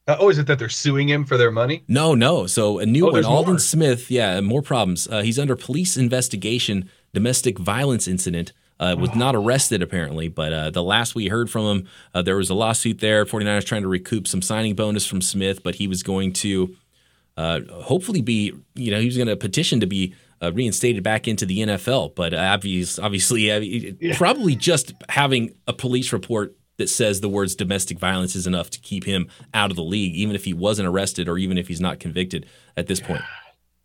Uh, 0.08 0.18
oh, 0.20 0.30
is 0.30 0.40
it 0.40 0.48
that 0.48 0.60
they're 0.60 0.70
suing 0.70 1.08
him 1.08 1.24
for 1.24 1.38
their 1.38 1.52
money? 1.52 1.84
No, 1.88 2.16
no. 2.16 2.48
So 2.48 2.80
a 2.80 2.86
new 2.86 3.08
oh, 3.08 3.12
one, 3.12 3.26
Aldon 3.26 3.54
more. 3.54 3.60
Smith. 3.60 4.12
Yeah, 4.12 4.42
more 4.42 4.62
problems. 4.62 5.08
Uh, 5.08 5.22
he's 5.22 5.40
under 5.40 5.56
police 5.56 5.96
investigation, 5.96 6.90
domestic 7.14 7.58
violence 7.58 8.08
incident. 8.08 8.54
Uh, 8.80 8.96
was 8.98 9.14
not 9.14 9.36
arrested 9.36 9.84
apparently, 9.84 10.28
but 10.28 10.52
uh, 10.52 10.72
the 10.72 10.82
last 10.82 11.14
we 11.14 11.28
heard 11.28 11.52
from 11.52 11.66
him, 11.66 11.88
uh, 12.16 12.22
there 12.24 12.36
was 12.36 12.50
a 12.50 12.56
lawsuit 12.56 13.00
there. 13.00 13.24
49ers 13.26 13.64
trying 13.64 13.84
to 13.84 13.88
recoup 13.88 14.28
some 14.28 14.42
signing 14.42 14.74
bonus 14.74 15.06
from 15.06 15.22
Smith, 15.22 15.62
but 15.62 15.76
he 15.76 15.88
was 15.88 16.02
going 16.02 16.34
to 16.34 16.76
uh, 17.38 17.62
hopefully 17.72 18.22
be, 18.22 18.54
you 18.76 18.92
know, 18.92 19.00
he 19.00 19.06
was 19.06 19.18
going 19.18 19.28
to 19.28 19.36
petition 19.36 19.80
to 19.80 19.88
be 19.88 20.14
uh, 20.42 20.52
reinstated 20.54 21.04
back 21.04 21.28
into 21.28 21.46
the 21.46 21.60
NFL. 21.60 22.16
But 22.16 22.34
obvious, 22.34 23.00
obviously, 23.00 23.52
uh, 23.52 23.60
yeah. 23.60 24.18
probably 24.18 24.56
just 24.56 24.94
having 25.10 25.56
a 25.68 25.74
police 25.74 26.12
report 26.12 26.56
that 26.78 26.90
says 26.90 27.22
the 27.22 27.30
words 27.30 27.56
domestic 27.56 28.00
violence 28.00 28.36
is 28.36 28.48
enough 28.48 28.70
to 28.72 28.80
keep 28.80 29.06
him 29.06 29.28
out 29.54 29.70
of 29.70 29.76
the 29.76 29.84
league, 29.84 30.16
even 30.16 30.36
if 30.36 30.46
he 30.46 30.54
wasn't 30.54 30.88
arrested 30.88 31.30
or 31.30 31.38
even 31.38 31.58
if 31.58 31.68
he's 31.68 31.82
not 31.82 32.00
convicted 32.00 32.48
at 32.76 32.88
this 32.88 33.00
point. 33.00 33.22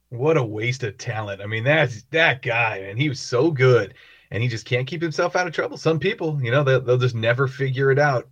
What 0.09 0.37
a 0.37 0.45
waste 0.45 0.83
of 0.83 0.97
talent. 0.99 1.43
I 1.43 1.47
mean, 1.47 1.65
that's 1.65 2.05
that 2.13 2.41
guy, 2.41 2.81
man. 2.81 2.97
He 2.97 3.09
was 3.09 3.21
so 3.21 3.51
good 3.51 3.95
and 4.31 4.43
he 4.43 4.49
just 4.49 4.65
can't 4.65 4.87
keep 4.87 5.03
himself 5.03 5.37
out 5.37 5.47
of 5.47 5.53
trouble. 5.53 5.77
Some 5.77 5.99
people, 5.99 6.41
you 6.43 6.51
know, 6.51 6.65
they'll, 6.65 6.81
they'll 6.81 6.99
just 6.99 7.15
never 7.15 7.47
figure 7.49 7.91
it 7.91 7.99
out. 7.99 8.29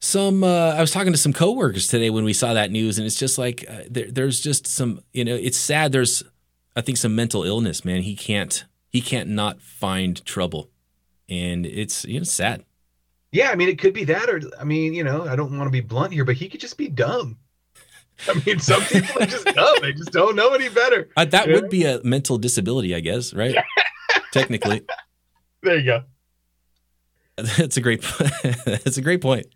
Some, 0.00 0.44
uh, 0.44 0.74
I 0.74 0.80
was 0.80 0.92
talking 0.92 1.12
to 1.12 1.18
some 1.18 1.32
coworkers 1.32 1.88
today 1.88 2.10
when 2.10 2.24
we 2.24 2.32
saw 2.32 2.54
that 2.54 2.70
news, 2.70 2.98
and 2.98 3.06
it's 3.06 3.16
just 3.16 3.36
like 3.36 3.64
uh, 3.68 3.82
there, 3.90 4.10
there's 4.10 4.40
just 4.40 4.66
some, 4.66 5.00
you 5.12 5.24
know, 5.24 5.34
it's 5.34 5.58
sad. 5.58 5.90
There's, 5.90 6.22
I 6.76 6.82
think, 6.82 6.98
some 6.98 7.16
mental 7.16 7.42
illness, 7.42 7.84
man. 7.84 8.02
He 8.02 8.14
can't, 8.14 8.64
he 8.88 9.00
can't 9.00 9.28
not 9.28 9.60
find 9.60 10.24
trouble, 10.24 10.70
and 11.28 11.66
it's, 11.66 12.04
you 12.04 12.20
know, 12.20 12.24
sad. 12.24 12.64
Yeah, 13.32 13.50
I 13.50 13.56
mean, 13.56 13.68
it 13.68 13.78
could 13.78 13.92
be 13.92 14.04
that, 14.04 14.30
or 14.30 14.40
I 14.58 14.64
mean, 14.64 14.94
you 14.94 15.04
know, 15.04 15.26
I 15.26 15.36
don't 15.36 15.56
want 15.58 15.66
to 15.66 15.72
be 15.72 15.80
blunt 15.80 16.12
here, 16.12 16.24
but 16.24 16.36
he 16.36 16.48
could 16.48 16.60
just 16.60 16.78
be 16.78 16.88
dumb. 16.88 17.38
I 18.28 18.40
mean, 18.46 18.58
some 18.58 18.82
people 18.82 19.22
are 19.22 19.26
just 19.26 19.46
dumb; 19.46 19.76
they 19.82 19.92
just 19.92 20.12
don't 20.12 20.34
know 20.34 20.54
any 20.54 20.68
better. 20.68 21.08
Uh, 21.16 21.24
that 21.26 21.48
would 21.48 21.64
know? 21.64 21.68
be 21.68 21.84
a 21.84 22.00
mental 22.02 22.38
disability, 22.38 22.94
I 22.94 23.00
guess, 23.00 23.34
right? 23.34 23.56
technically. 24.32 24.82
There 25.62 25.76
you 25.76 25.84
go. 25.84 26.04
That's 27.36 27.76
a 27.76 27.80
great. 27.80 28.02
that's 28.64 28.96
a 28.96 29.02
great 29.02 29.20
point. 29.20 29.46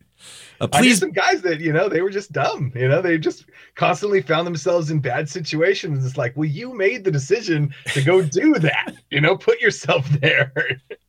Uh, 0.61 0.69
please, 0.69 1.01
some 1.01 1.11
guys 1.11 1.43
that 1.43 1.61
you 1.61 1.73
know 1.73 1.89
they 1.89 2.03
were 2.03 2.11
just 2.11 2.33
dumb. 2.33 2.73
You 2.75 2.89
know, 2.89 3.03
they 3.03 3.19
just 3.19 3.47
constantly 3.75 4.23
found 4.23 4.47
themselves 4.47 4.91
in 4.91 5.01
bad 5.01 5.29
situations. 5.29 6.05
It's 6.07 6.17
like, 6.17 6.37
well, 6.37 6.49
you 6.49 6.73
made 6.75 7.05
the 7.05 7.11
decision 7.11 7.75
to 7.95 8.03
go 8.03 8.23
do 8.23 8.55
that. 8.55 8.95
You 9.11 9.21
know, 9.21 9.37
put 9.37 9.61
yourself 9.61 10.09
there. 10.21 10.53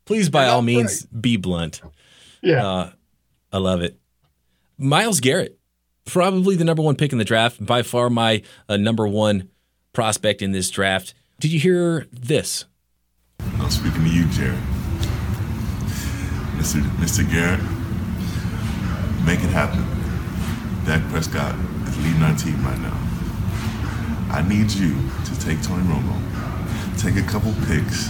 Please, 0.06 0.30
by 0.30 0.48
all 0.48 0.62
means, 0.62 1.08
right. 1.12 1.22
be 1.22 1.38
blunt. 1.38 1.82
Yeah, 2.42 2.68
uh, 2.68 2.92
I 3.52 3.58
love 3.58 3.82
it. 3.82 4.00
Myles 4.78 5.20
Garrett, 5.20 5.60
probably 6.06 6.56
the 6.56 6.64
number 6.66 6.82
one 6.82 6.96
pick 6.96 7.12
in 7.12 7.18
the 7.18 7.26
draft, 7.26 7.64
by 7.64 7.84
far 7.84 8.10
my 8.10 8.42
uh, 8.68 8.78
number 8.78 9.08
one 9.08 9.50
prospect 9.94 10.42
in 10.42 10.52
this 10.52 10.70
draft. 10.70 11.14
Did 11.40 11.52
you 11.52 11.60
hear 11.60 12.08
this? 12.12 12.66
I'm 13.40 13.70
speaking 13.70 14.04
to 14.04 14.10
you, 14.10 14.26
Jared. 14.30 14.58
Mr. 16.58 16.82
Mr. 16.98 17.30
Garrett, 17.30 17.60
make 19.26 19.40
it 19.40 19.50
happen. 19.50 19.84
Dak 20.86 21.02
Prescott 21.10 21.56
is 21.88 21.98
leading 22.04 22.22
our 22.22 22.36
team 22.36 22.64
right 22.66 22.80
now. 22.80 22.98
I 24.32 24.42
need 24.48 24.72
you 24.72 24.96
to 25.26 25.40
take 25.40 25.62
Tony 25.62 25.84
Romo, 25.84 26.18
take 27.00 27.16
a 27.16 27.28
couple 27.28 27.54
picks, 27.68 28.10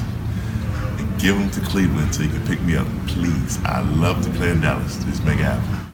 and 0.98 1.22
give 1.22 1.38
them 1.38 1.51
to 1.51 1.60
Cleveland 1.62 2.15
so 2.15 2.24
you 2.24 2.29
can 2.29 2.46
pick 2.48 2.62
me 2.62 2.75
up. 2.75 2.88
Please. 3.08 3.60
I 3.63 3.82
love 3.82 4.23
to 4.23 4.32
play 4.32 4.49
in 4.49 4.62
Dallas. 4.62 5.04
Just 5.04 5.23
make 5.23 5.39
it 5.39 5.43
happen. 5.43 5.93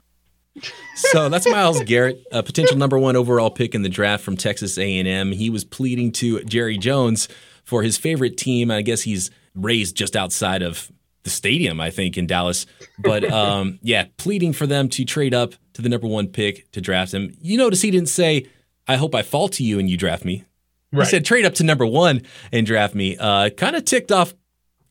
so 0.95 1.29
that's 1.29 1.49
Myles 1.49 1.81
Garrett, 1.83 2.23
a 2.31 2.43
potential 2.43 2.77
number 2.77 2.97
one 2.97 3.15
overall 3.15 3.49
pick 3.49 3.73
in 3.73 3.81
the 3.81 3.89
draft 3.89 4.23
from 4.23 4.37
Texas 4.37 4.77
A&M. 4.77 5.31
He 5.31 5.49
was 5.49 5.63
pleading 5.63 6.11
to 6.13 6.43
Jerry 6.43 6.77
Jones 6.77 7.27
for 7.63 7.83
his 7.83 7.97
favorite 7.97 8.37
team. 8.37 8.71
I 8.71 8.81
guess 8.81 9.01
he's 9.01 9.31
raised 9.55 9.95
just 9.95 10.15
outside 10.15 10.61
of 10.61 10.91
the 11.23 11.29
stadium, 11.29 11.79
I 11.79 11.89
think, 11.89 12.17
in 12.17 12.27
Dallas. 12.27 12.65
But 12.97 13.23
um, 13.31 13.79
yeah, 13.81 14.05
pleading 14.17 14.53
for 14.53 14.67
them 14.67 14.89
to 14.89 15.05
trade 15.05 15.33
up 15.33 15.53
to 15.73 15.81
the 15.81 15.89
number 15.89 16.07
one 16.07 16.27
pick 16.27 16.71
to 16.71 16.81
draft 16.81 17.13
him. 17.13 17.35
You 17.41 17.57
notice 17.57 17.81
he 17.81 17.91
didn't 17.91 18.09
say, 18.09 18.47
I 18.87 18.95
hope 18.95 19.13
I 19.13 19.21
fall 19.21 19.49
to 19.49 19.63
you 19.63 19.79
and 19.79 19.89
you 19.89 19.97
draft 19.97 20.25
me. 20.25 20.45
Right. 20.91 21.05
He 21.05 21.11
said, 21.11 21.25
trade 21.25 21.45
up 21.45 21.53
to 21.55 21.63
number 21.63 21.85
one 21.85 22.23
and 22.51 22.65
draft 22.65 22.95
me. 22.95 23.15
Uh, 23.17 23.49
kind 23.51 23.75
of 23.75 23.85
ticked 23.85 24.11
off 24.11 24.33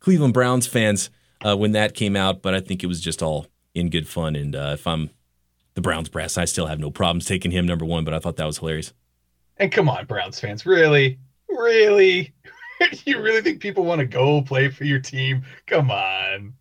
Cleveland 0.00 0.34
Browns 0.34 0.66
fans 0.66 1.10
uh, 1.44 1.56
when 1.56 1.72
that 1.72 1.94
came 1.94 2.16
out, 2.16 2.42
but 2.42 2.54
I 2.54 2.60
think 2.60 2.84
it 2.84 2.86
was 2.86 3.00
just 3.00 3.22
all 3.22 3.48
in 3.74 3.90
good 3.90 4.08
fun. 4.08 4.36
And 4.36 4.54
uh, 4.54 4.70
if 4.74 4.86
I'm 4.86 5.10
the 5.74 5.80
Browns 5.80 6.08
brass, 6.08 6.38
I 6.38 6.44
still 6.44 6.66
have 6.66 6.78
no 6.78 6.90
problems 6.90 7.24
taking 7.24 7.50
him 7.50 7.66
number 7.66 7.84
one, 7.84 8.04
but 8.04 8.14
I 8.14 8.18
thought 8.18 8.36
that 8.36 8.46
was 8.46 8.58
hilarious. 8.58 8.92
And 9.56 9.72
come 9.72 9.88
on, 9.88 10.06
Browns 10.06 10.38
fans, 10.38 10.64
really? 10.64 11.18
Really? 11.48 12.32
you 13.04 13.20
really 13.20 13.42
think 13.42 13.60
people 13.60 13.84
want 13.84 14.00
to 14.00 14.06
go 14.06 14.42
play 14.42 14.68
for 14.68 14.84
your 14.84 15.00
team? 15.00 15.44
Come 15.66 15.90
on. 15.90 16.54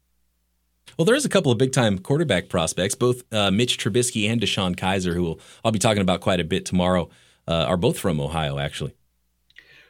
Well, 0.97 1.05
there 1.05 1.15
is 1.15 1.25
a 1.25 1.29
couple 1.29 1.51
of 1.51 1.57
big 1.57 1.71
time 1.71 1.99
quarterback 1.99 2.49
prospects, 2.49 2.95
both 2.95 3.23
uh, 3.31 3.51
Mitch 3.51 3.77
Trubisky 3.77 4.29
and 4.29 4.41
DeShone 4.41 4.75
Kizer, 4.75 5.13
who 5.13 5.37
I'll 5.63 5.71
be 5.71 5.79
talking 5.79 6.01
about 6.01 6.21
quite 6.21 6.39
a 6.39 6.43
bit 6.43 6.65
tomorrow, 6.65 7.09
uh, 7.47 7.65
are 7.67 7.77
both 7.77 7.99
from 7.99 8.19
Ohio, 8.19 8.57
actually. 8.57 8.95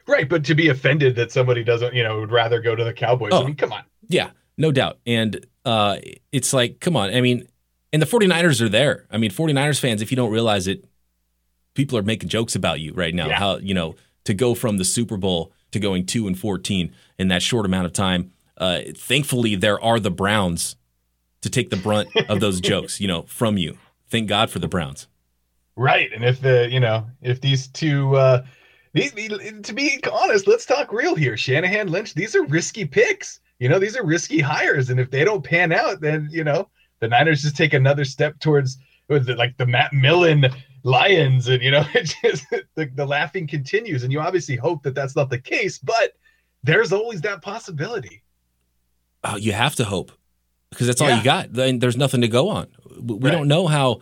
Right, 0.06 0.28
but 0.28 0.44
to 0.46 0.56
be 0.56 0.70
offended 0.70 1.16
that 1.16 1.32
somebody 1.32 1.63
doesn't, 1.63 1.94
you 1.94 2.04
know, 2.04 2.20
would 2.20 2.32
rather 2.32 2.62
go 2.62 2.76
to 2.76 2.84
the 2.84 2.94
Cowboys. 2.94 3.32
Oh, 3.34 3.44
I 3.44 3.46
mean, 3.46 3.56
come 3.56 3.74
on. 3.74 3.84
Yeah, 4.08 4.32
no 4.58 4.72
doubt. 4.72 5.00
And 5.06 5.46
uh, 5.66 5.98
it's 6.32 6.54
like, 6.54 6.80
come 6.80 6.96
on. 6.96 7.13
I 7.13 7.22
mean, 7.22 7.48
and 7.92 8.02
the 8.02 8.06
49ers 8.06 8.62
are 8.62 8.70
there. 8.70 9.06
I 9.12 9.18
mean, 9.18 9.32
49ers 9.32 9.80
fans, 9.80 10.02
if 10.02 10.12
you 10.12 10.18
don't 10.18 10.32
realize 10.32 10.68
it, 10.68 10.86
people 11.74 11.98
are 11.98 12.04
making 12.04 12.30
jokes 12.30 12.56
about 12.56 12.80
you 12.80 12.94
right 12.94 13.13
now. 13.13 13.28
Yeah. 13.28 13.40
How, 13.40 13.58
you 13.58 13.74
know, 13.74 13.96
to 14.26 14.34
go 14.34 14.56
from 14.56 14.78
the 14.78 14.86
Super 14.86 15.18
Bowl 15.18 15.52
to 15.71 15.80
going 15.80 16.06
two 16.06 16.27
and 16.27 16.38
14 16.38 16.93
in 17.17 17.27
that 17.27 17.41
short 17.41 17.65
amount 17.65 17.86
of 17.86 17.93
time. 17.93 18.32
Uh, 18.58 18.82
thankfully, 18.95 19.56
there 19.56 19.82
are 19.84 19.99
the 19.99 20.12
Browns 20.12 20.75
to 21.41 21.49
take 21.49 21.69
the 21.69 21.77
brunt 21.77 22.10
of 22.30 22.39
those 22.39 22.60
jokes, 22.60 22.99
you 22.99 23.08
know, 23.08 23.23
from 23.23 23.58
you. 23.58 23.77
Thank 24.10 24.27
God 24.27 24.49
for 24.49 24.60
the 24.60 24.67
Browns. 24.67 25.08
Right, 25.75 26.12
and 26.12 26.25
if 26.25 26.41
the 26.41 26.67
you 26.71 26.80
know 26.80 27.06
if 27.21 27.39
these 27.39 27.67
two, 27.67 28.15
uh, 28.15 28.43
these, 28.93 29.12
to 29.12 29.73
be 29.73 29.99
honest, 30.12 30.47
let's 30.47 30.65
talk 30.65 30.91
real 30.91 31.13
here. 31.13 31.38
Shanahan, 31.38 31.89
Lynch, 31.89 32.15
these 32.15 32.36
are 32.36 32.43
risky 32.45 32.84
picks. 32.84 33.39
You 33.60 33.69
know, 33.69 33.77
these 33.77 33.95
are 33.95 34.03
risky 34.03 34.39
hires, 34.39 34.89
and 34.89 34.99
if 34.99 35.12
they 35.12 35.23
don't 35.23 35.43
pan 35.43 35.71
out, 35.71 36.01
then 36.01 36.30
you 36.32 36.43
know 36.43 36.67
the 36.99 37.08
Niners 37.08 37.43
just 37.43 37.56
take 37.56 37.75
another 37.75 38.06
step 38.06 38.39
towards 38.39 38.80
like 39.08 39.56
the 39.58 39.67
Matt 39.67 39.93
Millen 39.93 40.47
lions 40.88 41.50
and 41.50 41.62
you 41.62 41.69
know 41.69 41.86
it 41.93 42.15
just 42.23 42.50
the, 42.50 42.89
the 42.95 43.06
laughing 43.06 43.45
continues. 43.45 44.04
And 44.04 44.12
you 44.12 44.19
obviously 44.19 44.56
hope 44.56 44.84
that 44.84 44.95
that's 44.95 45.15
not 45.15 45.30
the 45.30 45.39
case 45.39 45.78
but 45.78 46.13
there's 46.63 46.91
always 46.91 47.21
that 47.21 47.41
possibility. 47.41 48.23
Oh 49.23 49.36
you 49.36 49.52
have 49.52 49.76
to 49.76 49.86
hope 49.86 50.12
because 50.71 50.88
that's 50.88 51.02
all 51.02 51.10
yeah. 51.10 51.17
you 51.17 51.23
got. 51.23 51.54
Then 51.54 51.80
there's 51.80 51.97
nothing 51.97 52.21
to 52.21 52.28
go 52.28 52.50
on. 52.50 52.67
We 53.00 53.15
right. 53.15 53.32
don't 53.32 53.47
know 53.47 53.67
how 53.67 54.00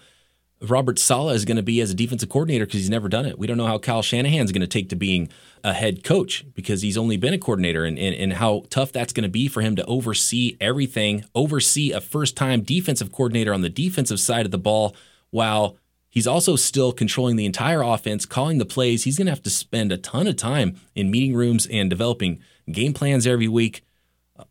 robert 0.62 0.98
saleh 0.98 1.36
is 1.36 1.43
going 1.43 1.58
to 1.58 1.63
be 1.63 1.82
as 1.82 1.91
a 1.91 1.93
defensive 1.93 2.30
coordinator 2.30 2.65
because 2.65 2.80
he's 2.80 2.89
never 2.89 3.10
done 3.10 3.26
it. 3.26 3.38
We 3.38 3.48
don't 3.48 3.58
know 3.58 3.67
how 3.67 3.80
kyle 3.80 4.02
shanahan's 4.02 4.52
going 4.52 4.62
to 4.62 4.67
take 4.67 4.89
to 4.89 4.95
being 4.95 5.30
a 5.63 5.74
head 5.74 6.04
coach 6.04 6.45
because 6.54 6.82
he's 6.82 6.98
only 6.98 7.17
been 7.17 7.34
a 7.34 7.38
coordinator 7.38 7.84
and, 7.84 7.98
and, 7.98 8.15
and 8.15 8.34
how 8.34 8.63
tough 8.69 8.91
that's 8.91 9.12
going 9.12 9.24
to 9.24 9.30
be 9.30 9.48
for 9.48 9.62
him 9.62 9.76
to 9.76 9.86
oversee 9.86 10.56
everything 10.62 11.26
oversee 11.34 11.91
a 11.91 12.00
first 12.00 12.38
time 12.38 12.62
defensive 12.62 13.12
coordinator 13.12 13.54
on 13.54 13.62
the 13.62 13.69
defensive 13.69 14.19
side 14.19 14.45
of 14.45 14.52
the 14.52 14.58
ball 14.58 14.95
while 15.32 15.78
He's 16.15 16.25
also 16.25 16.56
still 16.56 16.93
controlling 16.93 17.36
the 17.36 17.45
entire 17.45 17.82
offense, 17.82 18.25
calling 18.25 18.58
the 18.58 18.65
plays. 18.65 19.04
He's 19.04 19.17
going 19.17 19.25
to 19.25 19.34
have 19.34 19.43
to 19.43 19.49
spend 19.49 19.91
a 19.91 19.97
ton 19.97 20.28
of 20.28 20.38
time 20.38 20.78
in 20.95 21.12
meeting 21.12 21.36
rooms 21.36 21.67
and 21.67 21.89
developing 21.89 22.39
game 22.71 22.93
plans 22.93 23.28
every 23.28 23.49
week. 23.49 23.84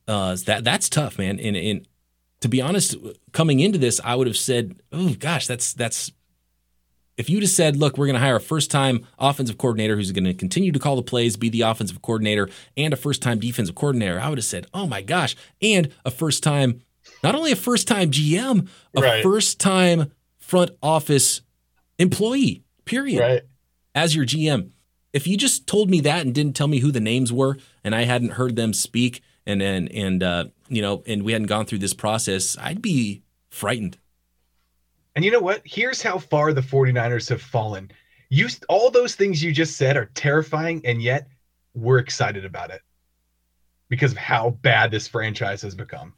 Uh, 0.07 0.37
that 0.45 0.63
that's 0.63 0.91
tough, 0.91 1.19
man. 1.19 1.41
And, 1.41 1.57
and 1.57 1.89
to 2.43 2.49
be 2.49 2.61
honest, 2.61 2.97
coming 3.33 3.61
into 3.61 3.79
this, 3.79 3.99
I 4.05 4.15
would 4.15 4.27
have 4.27 4.37
said, 4.37 4.77
"Oh 4.93 5.15
gosh, 5.19 5.47
that's 5.47 5.73
that's." 5.73 6.13
If 7.17 7.31
you'd 7.31 7.43
have 7.43 7.51
said, 7.51 7.77
"Look, 7.77 7.97
we're 7.97 8.07
going 8.07 8.15
to 8.15 8.21
hire 8.21 8.37
a 8.37 8.41
first-time 8.41 9.07
offensive 9.19 9.57
coordinator 9.57 9.97
who's 9.97 10.13
going 10.13 10.25
to 10.25 10.35
continue 10.35 10.71
to 10.71 10.79
call 10.79 10.97
the 10.97 11.03
plays, 11.03 11.39
be 11.39 11.49
the 11.49 11.63
offensive 11.63 12.03
coordinator, 12.03 12.51
and 12.77 12.93
a 12.93 12.97
first-time 12.97 13.39
defensive 13.39 13.75
coordinator," 13.75 14.21
I 14.21 14.29
would 14.29 14.37
have 14.37 14.45
said, 14.45 14.67
"Oh 14.75 14.87
my 14.87 15.01
gosh!" 15.01 15.35
And 15.63 15.95
a 16.05 16.11
first-time, 16.11 16.83
not 17.23 17.35
only 17.35 17.53
a 17.53 17.57
first-time 17.57 18.11
GM, 18.11 18.69
a 18.95 19.01
right. 19.01 19.23
first-time 19.23 20.13
front 20.39 20.73
office 20.83 21.41
employee, 21.99 22.65
period. 22.85 23.21
Right. 23.21 23.43
As 23.95 24.15
your 24.15 24.27
GM. 24.27 24.71
If 25.13 25.29
you 25.29 25.37
just 25.37 25.69
told 25.69 25.89
me 25.89 26.01
that 26.01 26.23
and 26.23 26.35
didn't 26.35 26.57
tell 26.57 26.67
me 26.67 26.81
who 26.81 26.91
the 26.91 27.01
names 27.01 27.33
were 27.33 27.57
and 27.85 27.95
I 27.95 28.05
hadn't 28.05 28.31
heard 28.31 28.57
them 28.57 28.73
speak 28.73 29.23
and 29.47 29.63
and 29.63 29.91
and 29.93 30.23
uh, 30.23 30.45
you 30.69 30.83
know, 30.83 31.05
and 31.07 31.23
we 31.23 31.33
hadn't 31.33 31.47
gone 31.47 31.67
through 31.67 31.79
this 31.79 31.95
process, 31.95 32.57
I'd 32.59 32.83
be 32.83 33.23
frightened. 33.51 33.99
And 35.15 35.25
you 35.25 35.31
know 35.31 35.41
what? 35.41 35.63
Here's 35.65 36.03
how 36.03 36.19
far 36.19 36.53
the 36.53 36.61
49ers 36.61 37.29
have 37.29 37.41
fallen. 37.41 37.91
You 38.31 38.49
all 38.69 38.91
those 38.91 39.15
things 39.15 39.43
you 39.43 39.53
just 39.53 39.77
said 39.77 39.97
are 39.97 40.11
terrifying 40.15 40.81
and 40.85 41.01
yet 41.01 41.29
we're 41.75 41.99
excited 41.99 42.45
about 42.45 42.71
it 42.71 42.83
because 43.89 44.13
of 44.13 44.19
how 44.19 44.51
bad 44.51 44.91
this 44.91 45.07
franchise 45.07 45.63
has 45.63 45.75
become. 45.75 46.15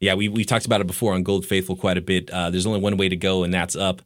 Yeah, 0.00 0.14
we 0.14 0.28
we 0.28 0.44
talked 0.44 0.66
about 0.66 0.80
it 0.80 0.86
before 0.86 1.14
on 1.14 1.22
Gold 1.22 1.46
Faithful 1.46 1.76
quite 1.76 1.96
a 1.96 2.00
bit. 2.00 2.30
Uh, 2.30 2.50
there's 2.50 2.66
only 2.66 2.80
one 2.80 2.96
way 2.96 3.08
to 3.08 3.16
go, 3.16 3.44
and 3.44 3.54
that's 3.54 3.76
up. 3.76 4.02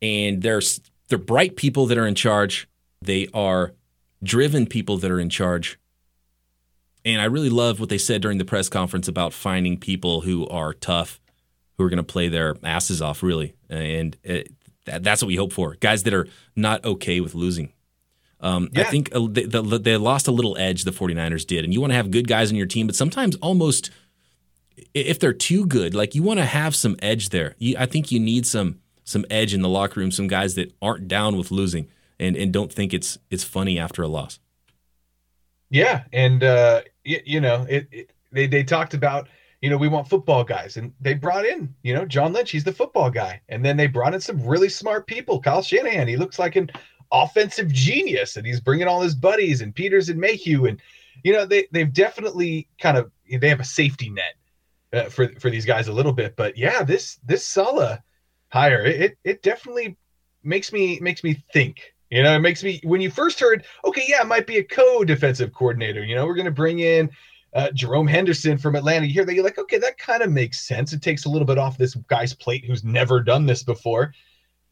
And 0.00 0.42
there's 0.42 0.80
they're 1.08 1.18
bright 1.18 1.56
people 1.56 1.86
that 1.86 1.98
are 1.98 2.06
in 2.06 2.14
charge. 2.14 2.68
They 3.02 3.28
are 3.32 3.74
driven 4.22 4.66
people 4.66 4.98
that 4.98 5.10
are 5.10 5.20
in 5.20 5.30
charge. 5.30 5.78
And 7.04 7.20
I 7.20 7.24
really 7.24 7.48
love 7.48 7.80
what 7.80 7.88
they 7.88 7.98
said 7.98 8.20
during 8.20 8.38
the 8.38 8.44
press 8.44 8.68
conference 8.68 9.08
about 9.08 9.32
finding 9.32 9.78
people 9.78 10.22
who 10.22 10.46
are 10.48 10.74
tough, 10.74 11.20
who 11.76 11.84
are 11.84 11.88
going 11.88 11.98
to 11.98 12.02
play 12.02 12.28
their 12.28 12.56
asses 12.64 13.00
off, 13.00 13.22
really. 13.22 13.54
And 13.70 14.16
it, 14.22 14.52
that, 14.84 15.02
that's 15.02 15.22
what 15.22 15.28
we 15.28 15.36
hope 15.36 15.52
for. 15.52 15.76
Guys 15.80 16.02
that 16.02 16.12
are 16.12 16.26
not 16.56 16.84
okay 16.84 17.20
with 17.20 17.34
losing. 17.34 17.72
Um, 18.40 18.68
yeah. 18.72 18.82
I 18.82 18.84
think 18.84 19.14
uh, 19.14 19.26
they, 19.30 19.44
they, 19.44 19.96
lost 19.96 20.28
a 20.28 20.32
little 20.32 20.56
edge, 20.58 20.84
the 20.84 20.92
49ers 20.92 21.46
did. 21.46 21.64
And 21.64 21.72
you 21.72 21.80
want 21.80 21.92
to 21.92 21.96
have 21.96 22.10
good 22.10 22.28
guys 22.28 22.50
on 22.50 22.56
your 22.56 22.66
team, 22.66 22.86
but 22.86 22.94
sometimes 22.94 23.36
almost 23.36 23.90
if 24.94 25.18
they're 25.18 25.32
too 25.32 25.66
good, 25.66 25.94
like 25.94 26.14
you 26.14 26.22
want 26.22 26.38
to 26.38 26.46
have 26.46 26.76
some 26.76 26.96
edge 27.02 27.30
there. 27.30 27.54
You, 27.58 27.76
I 27.78 27.86
think 27.86 28.12
you 28.12 28.20
need 28.20 28.46
some 28.46 28.78
some 29.08 29.24
edge 29.30 29.54
in 29.54 29.62
the 29.62 29.68
locker 29.68 30.00
room, 30.00 30.10
some 30.10 30.28
guys 30.28 30.54
that 30.56 30.74
aren't 30.82 31.08
down 31.08 31.38
with 31.38 31.50
losing 31.50 31.88
and, 32.20 32.36
and 32.36 32.52
don't 32.52 32.72
think 32.72 32.92
it's 32.92 33.18
it's 33.30 33.44
funny 33.44 33.78
after 33.78 34.02
a 34.02 34.08
loss. 34.08 34.38
Yeah, 35.70 36.04
and 36.12 36.42
uh, 36.42 36.82
you, 37.04 37.40
know, 37.40 37.66
it, 37.68 37.88
it, 37.90 38.12
they 38.32 38.46
they 38.46 38.62
talked 38.62 38.94
about 38.94 39.28
you 39.60 39.70
know 39.70 39.76
we 39.76 39.88
want 39.88 40.08
football 40.08 40.44
guys, 40.44 40.76
and 40.76 40.92
they 41.00 41.14
brought 41.14 41.46
in 41.46 41.74
you 41.82 41.94
know 41.94 42.04
John 42.04 42.32
Lynch, 42.32 42.50
he's 42.50 42.64
the 42.64 42.72
football 42.72 43.10
guy, 43.10 43.40
and 43.48 43.64
then 43.64 43.76
they 43.76 43.86
brought 43.86 44.14
in 44.14 44.20
some 44.20 44.44
really 44.44 44.68
smart 44.68 45.06
people. 45.06 45.40
Kyle 45.40 45.62
Shanahan, 45.62 46.08
he 46.08 46.16
looks 46.16 46.38
like 46.38 46.56
an 46.56 46.70
offensive 47.12 47.72
genius, 47.72 48.36
and 48.36 48.46
he's 48.46 48.60
bringing 48.60 48.88
all 48.88 49.00
his 49.00 49.14
buddies 49.14 49.60
and 49.60 49.74
Peters 49.74 50.08
and 50.08 50.20
Mayhew, 50.20 50.66
and 50.66 50.80
you 51.22 51.32
know 51.32 51.46
they 51.46 51.66
they've 51.72 51.92
definitely 51.92 52.68
kind 52.78 52.96
of 52.96 53.10
they 53.40 53.48
have 53.48 53.60
a 53.60 53.64
safety 53.64 54.10
net 54.10 54.34
uh, 54.92 55.08
for 55.08 55.28
for 55.38 55.50
these 55.50 55.66
guys 55.66 55.88
a 55.88 55.92
little 55.92 56.12
bit, 56.12 56.36
but 56.36 56.56
yeah, 56.56 56.82
this 56.82 57.18
this 57.24 57.46
Saleh 57.46 57.98
hire 58.50 58.84
it, 58.84 59.00
it 59.00 59.18
it 59.24 59.42
definitely 59.42 59.96
makes 60.42 60.72
me 60.72 60.98
makes 61.00 61.22
me 61.22 61.42
think 61.52 61.94
you 62.10 62.22
know, 62.22 62.34
it 62.34 62.40
makes 62.40 62.64
me 62.64 62.80
when 62.84 63.00
you 63.00 63.10
first 63.10 63.38
heard, 63.38 63.64
okay, 63.84 64.04
yeah, 64.08 64.22
it 64.22 64.26
might 64.26 64.46
be 64.46 64.56
a 64.56 64.64
co-defensive 64.64 65.52
coordinator. 65.52 66.02
You 66.02 66.14
know, 66.14 66.26
we're 66.26 66.34
going 66.34 66.46
to 66.46 66.50
bring 66.50 66.78
in 66.78 67.10
uh, 67.54 67.70
Jerome 67.72 68.06
Henderson 68.06 68.56
from 68.56 68.76
Atlanta. 68.76 69.06
Here, 69.06 69.30
you're 69.30 69.44
like, 69.44 69.58
okay, 69.58 69.78
that 69.78 69.98
kind 69.98 70.22
of 70.22 70.32
makes 70.32 70.66
sense. 70.66 70.92
It 70.92 71.02
takes 71.02 71.26
a 71.26 71.28
little 71.28 71.46
bit 71.46 71.58
off 71.58 71.76
this 71.76 71.94
guy's 71.94 72.32
plate 72.32 72.64
who's 72.64 72.82
never 72.82 73.20
done 73.20 73.44
this 73.44 73.62
before. 73.62 74.14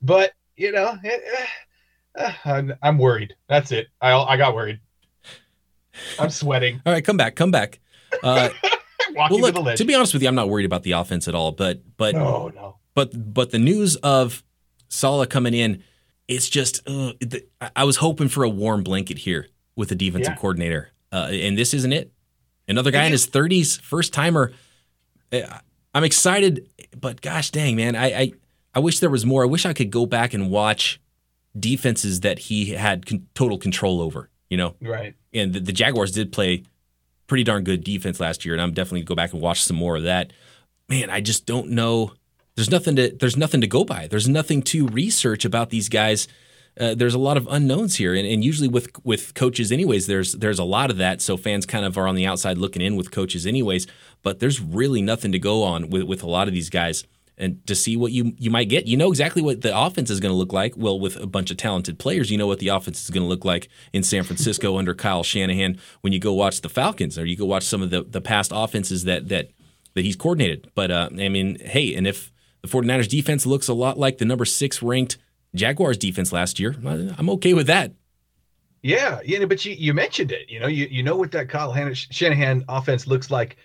But 0.00 0.32
you 0.56 0.72
know, 0.72 0.96
it, 1.02 1.48
uh, 2.18 2.22
uh, 2.22 2.32
I'm, 2.46 2.74
I'm 2.82 2.98
worried. 2.98 3.34
That's 3.48 3.70
it. 3.70 3.88
I 4.00 4.12
I 4.12 4.36
got 4.38 4.54
worried. 4.54 4.80
I'm 6.18 6.30
sweating. 6.30 6.80
all 6.86 6.92
right, 6.92 7.04
come 7.04 7.18
back, 7.18 7.36
come 7.36 7.50
back. 7.50 7.80
Uh, 8.22 8.48
well, 9.14 9.40
look, 9.40 9.76
to 9.76 9.84
be 9.84 9.94
honest 9.94 10.14
with 10.14 10.22
you, 10.22 10.28
I'm 10.28 10.34
not 10.34 10.48
worried 10.48 10.66
about 10.66 10.84
the 10.84 10.92
offense 10.92 11.28
at 11.28 11.34
all. 11.34 11.52
But 11.52 11.82
but 11.98 12.14
no, 12.14 12.48
no. 12.48 12.78
But 12.96 13.32
but 13.32 13.50
the 13.50 13.60
news 13.60 13.94
of 13.96 14.42
Saleh 14.88 15.30
coming 15.30 15.54
in 15.54 15.84
it's 16.28 16.48
just 16.48 16.82
uh, 16.88 17.12
I 17.74 17.84
was 17.84 17.96
hoping 17.96 18.28
for 18.28 18.42
a 18.42 18.48
warm 18.48 18.82
blanket 18.82 19.18
here 19.18 19.48
with 19.76 19.90
the 19.90 19.94
defensive 19.94 20.32
yeah. 20.32 20.36
coordinator, 20.36 20.90
uh, 21.12 21.28
and 21.30 21.56
this 21.56 21.72
isn't 21.72 21.92
it. 21.92 22.12
Another 22.68 22.90
guy 22.90 23.04
in 23.04 23.12
his 23.12 23.28
30s, 23.28 23.80
first 23.80 24.12
timer. 24.12 24.52
Uh, 25.32 25.42
I'm 25.94 26.02
excited, 26.02 26.68
but 26.96 27.20
gosh 27.20 27.50
dang, 27.50 27.76
man, 27.76 27.94
I, 27.94 28.06
I 28.06 28.32
I 28.74 28.78
wish 28.80 28.98
there 28.98 29.10
was 29.10 29.24
more. 29.24 29.44
I 29.44 29.46
wish 29.46 29.64
I 29.64 29.72
could 29.72 29.90
go 29.90 30.04
back 30.04 30.34
and 30.34 30.50
watch 30.50 31.00
defenses 31.58 32.20
that 32.20 32.38
he 32.38 32.70
had 32.70 33.06
con- 33.06 33.26
total 33.34 33.56
control 33.56 34.00
over. 34.00 34.28
You 34.50 34.56
know, 34.56 34.74
right? 34.80 35.14
And 35.32 35.52
the, 35.52 35.60
the, 35.60 35.72
Jaguars 35.72 36.12
did 36.12 36.32
play 36.32 36.64
pretty 37.26 37.44
darn 37.44 37.64
good 37.64 37.82
defense 37.82 38.20
last 38.20 38.44
year, 38.44 38.54
and 38.54 38.62
I'm 38.62 38.72
definitely 38.72 39.00
gonna 39.00 39.08
go 39.08 39.14
back 39.14 39.32
and 39.32 39.40
watch 39.40 39.62
some 39.62 39.76
more 39.76 39.96
of 39.96 40.04
that. 40.04 40.32
Man, 40.88 41.10
I 41.10 41.20
just 41.20 41.46
don't 41.46 41.70
know 41.70 42.12
there's 42.56 42.70
nothing 42.70 42.96
to 42.96 43.10
there's 43.10 43.36
nothing 43.36 43.60
to 43.60 43.66
go 43.66 43.84
by. 43.84 44.08
There's 44.08 44.28
nothing 44.28 44.62
to 44.62 44.88
research 44.88 45.44
about 45.44 45.70
these 45.70 45.88
guys. 45.88 46.26
Uh, 46.78 46.94
there's 46.94 47.14
a 47.14 47.18
lot 47.18 47.36
of 47.38 47.46
unknowns 47.50 47.96
here, 47.96 48.14
and, 48.14 48.26
and 48.26 48.42
usually 48.44 48.68
with 48.68 48.90
with 49.04 49.34
coaches, 49.34 49.70
anyways, 49.70 50.06
there's 50.06 50.32
there's 50.32 50.58
a 50.58 50.64
lot 50.64 50.90
of 50.90 50.96
that. 50.96 51.20
So 51.20 51.36
fans 51.36 51.66
kind 51.66 51.84
of 51.84 51.96
are 51.96 52.08
on 52.08 52.14
the 52.14 52.26
outside 52.26 52.58
looking 52.58 52.82
in 52.82 52.96
with 52.96 53.10
coaches, 53.10 53.46
anyways. 53.46 53.86
But 54.22 54.40
there's 54.40 54.60
really 54.60 55.00
nothing 55.00 55.32
to 55.32 55.38
go 55.38 55.62
on 55.62 55.90
with 55.90 56.04
with 56.04 56.22
a 56.22 56.26
lot 56.26 56.48
of 56.48 56.54
these 56.54 56.70
guys, 56.70 57.04
and 57.38 57.66
to 57.66 57.74
see 57.74 57.96
what 57.96 58.12
you 58.12 58.34
you 58.38 58.50
might 58.50 58.70
get. 58.70 58.86
You 58.86 58.96
know 58.96 59.08
exactly 59.10 59.42
what 59.42 59.60
the 59.60 59.78
offense 59.78 60.10
is 60.10 60.20
going 60.20 60.32
to 60.32 60.36
look 60.36 60.52
like. 60.52 60.74
Well, 60.76 60.98
with 60.98 61.16
a 61.16 61.26
bunch 61.26 61.50
of 61.50 61.58
talented 61.58 61.98
players, 61.98 62.30
you 62.30 62.38
know 62.38 62.46
what 62.46 62.58
the 62.58 62.68
offense 62.68 63.02
is 63.04 63.10
going 63.10 63.22
to 63.22 63.28
look 63.28 63.44
like 63.44 63.68
in 63.92 64.02
San 64.02 64.22
Francisco 64.22 64.78
under 64.78 64.94
Kyle 64.94 65.22
Shanahan. 65.22 65.78
When 66.00 66.14
you 66.14 66.18
go 66.18 66.32
watch 66.32 66.62
the 66.62 66.70
Falcons, 66.70 67.18
or 67.18 67.26
you 67.26 67.36
go 67.36 67.46
watch 67.46 67.64
some 67.64 67.82
of 67.82 67.90
the 67.90 68.02
the 68.02 68.22
past 68.22 68.52
offenses 68.54 69.04
that 69.04 69.28
that 69.28 69.50
that 69.94 70.04
he's 70.04 70.16
coordinated. 70.16 70.70
But 70.74 70.90
uh, 70.90 71.08
I 71.12 71.28
mean, 71.28 71.58
hey, 71.60 71.94
and 71.94 72.06
if 72.06 72.32
the 72.66 72.78
49ers 72.78 73.08
defense 73.08 73.46
looks 73.46 73.68
a 73.68 73.74
lot 73.74 73.98
like 73.98 74.18
the 74.18 74.24
number 74.24 74.44
six 74.44 74.82
ranked 74.82 75.18
Jaguars 75.54 75.96
defense 75.96 76.32
last 76.32 76.58
year. 76.58 76.74
I'm 76.84 77.30
okay 77.30 77.54
with 77.54 77.66
that. 77.68 77.92
Yeah, 78.82 79.20
yeah, 79.24 79.44
but 79.46 79.64
you, 79.64 79.72
you 79.72 79.94
mentioned 79.94 80.32
it. 80.32 80.48
You 80.48 80.60
know, 80.60 80.68
you, 80.68 80.86
you 80.90 81.02
know 81.02 81.16
what 81.16 81.32
that 81.32 81.48
Kyle 81.48 81.74
Shanahan 81.94 82.64
offense 82.68 83.06
looks 83.06 83.30
like 83.30 83.56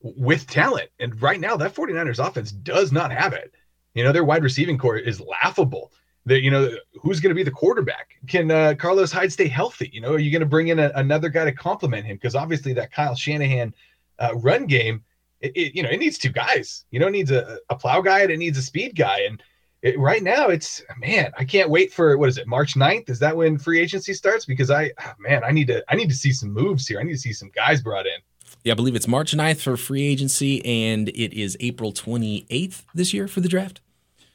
with 0.00 0.46
talent. 0.46 0.88
And 1.00 1.20
right 1.20 1.40
now, 1.40 1.56
that 1.56 1.74
49ers 1.74 2.24
offense 2.24 2.52
does 2.52 2.92
not 2.92 3.12
have 3.12 3.32
it. 3.32 3.52
You 3.94 4.04
know, 4.04 4.12
their 4.12 4.24
wide 4.24 4.42
receiving 4.42 4.78
core 4.78 4.96
is 4.96 5.20
laughable. 5.20 5.92
That 6.26 6.42
you 6.42 6.50
know, 6.50 6.70
who's 7.02 7.18
going 7.18 7.30
to 7.30 7.34
be 7.34 7.42
the 7.42 7.50
quarterback? 7.50 8.10
Can 8.26 8.50
uh, 8.50 8.74
Carlos 8.78 9.10
Hyde 9.10 9.32
stay 9.32 9.48
healthy? 9.48 9.90
You 9.92 10.00
know, 10.00 10.12
are 10.12 10.18
you 10.18 10.30
going 10.30 10.40
to 10.40 10.46
bring 10.46 10.68
in 10.68 10.78
a, 10.78 10.92
another 10.94 11.28
guy 11.28 11.44
to 11.44 11.52
complement 11.52 12.06
him? 12.06 12.16
Because 12.16 12.34
obviously, 12.34 12.72
that 12.74 12.92
Kyle 12.92 13.14
Shanahan 13.14 13.74
uh, 14.18 14.34
run 14.36 14.66
game 14.66 15.02
it, 15.40 15.52
it, 15.56 15.74
you 15.74 15.82
know, 15.82 15.90
it 15.90 15.98
needs 15.98 16.18
two 16.18 16.30
guys. 16.30 16.84
You 16.90 17.00
know, 17.00 17.08
it 17.08 17.12
needs 17.12 17.30
a, 17.30 17.58
a 17.68 17.74
plow 17.74 18.00
guy 18.00 18.20
and 18.20 18.30
it 18.30 18.38
needs 18.38 18.58
a 18.58 18.62
speed 18.62 18.96
guy. 18.96 19.20
And 19.20 19.42
it, 19.82 19.98
right 19.98 20.22
now, 20.22 20.48
it's 20.48 20.82
man, 20.98 21.32
I 21.38 21.44
can't 21.44 21.70
wait 21.70 21.92
for 21.92 22.16
what 22.18 22.28
is 22.28 22.38
it, 22.38 22.46
March 22.46 22.74
9th? 22.74 23.08
Is 23.08 23.18
that 23.20 23.36
when 23.36 23.58
free 23.58 23.80
agency 23.80 24.14
starts? 24.14 24.44
Because 24.44 24.70
I, 24.70 24.90
oh, 25.04 25.12
man, 25.18 25.42
I 25.44 25.50
need 25.50 25.68
to, 25.68 25.82
I 25.88 25.96
need 25.96 26.10
to 26.10 26.14
see 26.14 26.32
some 26.32 26.50
moves 26.50 26.86
here. 26.86 27.00
I 27.00 27.02
need 27.02 27.12
to 27.12 27.18
see 27.18 27.32
some 27.32 27.50
guys 27.54 27.80
brought 27.80 28.06
in. 28.06 28.20
Yeah, 28.62 28.72
I 28.72 28.76
believe 28.76 28.94
it's 28.94 29.08
March 29.08 29.32
9th 29.32 29.60
for 29.60 29.76
free 29.78 30.06
agency, 30.06 30.64
and 30.66 31.08
it 31.08 31.32
is 31.32 31.56
April 31.60 31.92
28th 31.92 32.82
this 32.94 33.14
year 33.14 33.26
for 33.26 33.40
the 33.40 33.48
draft. 33.48 33.80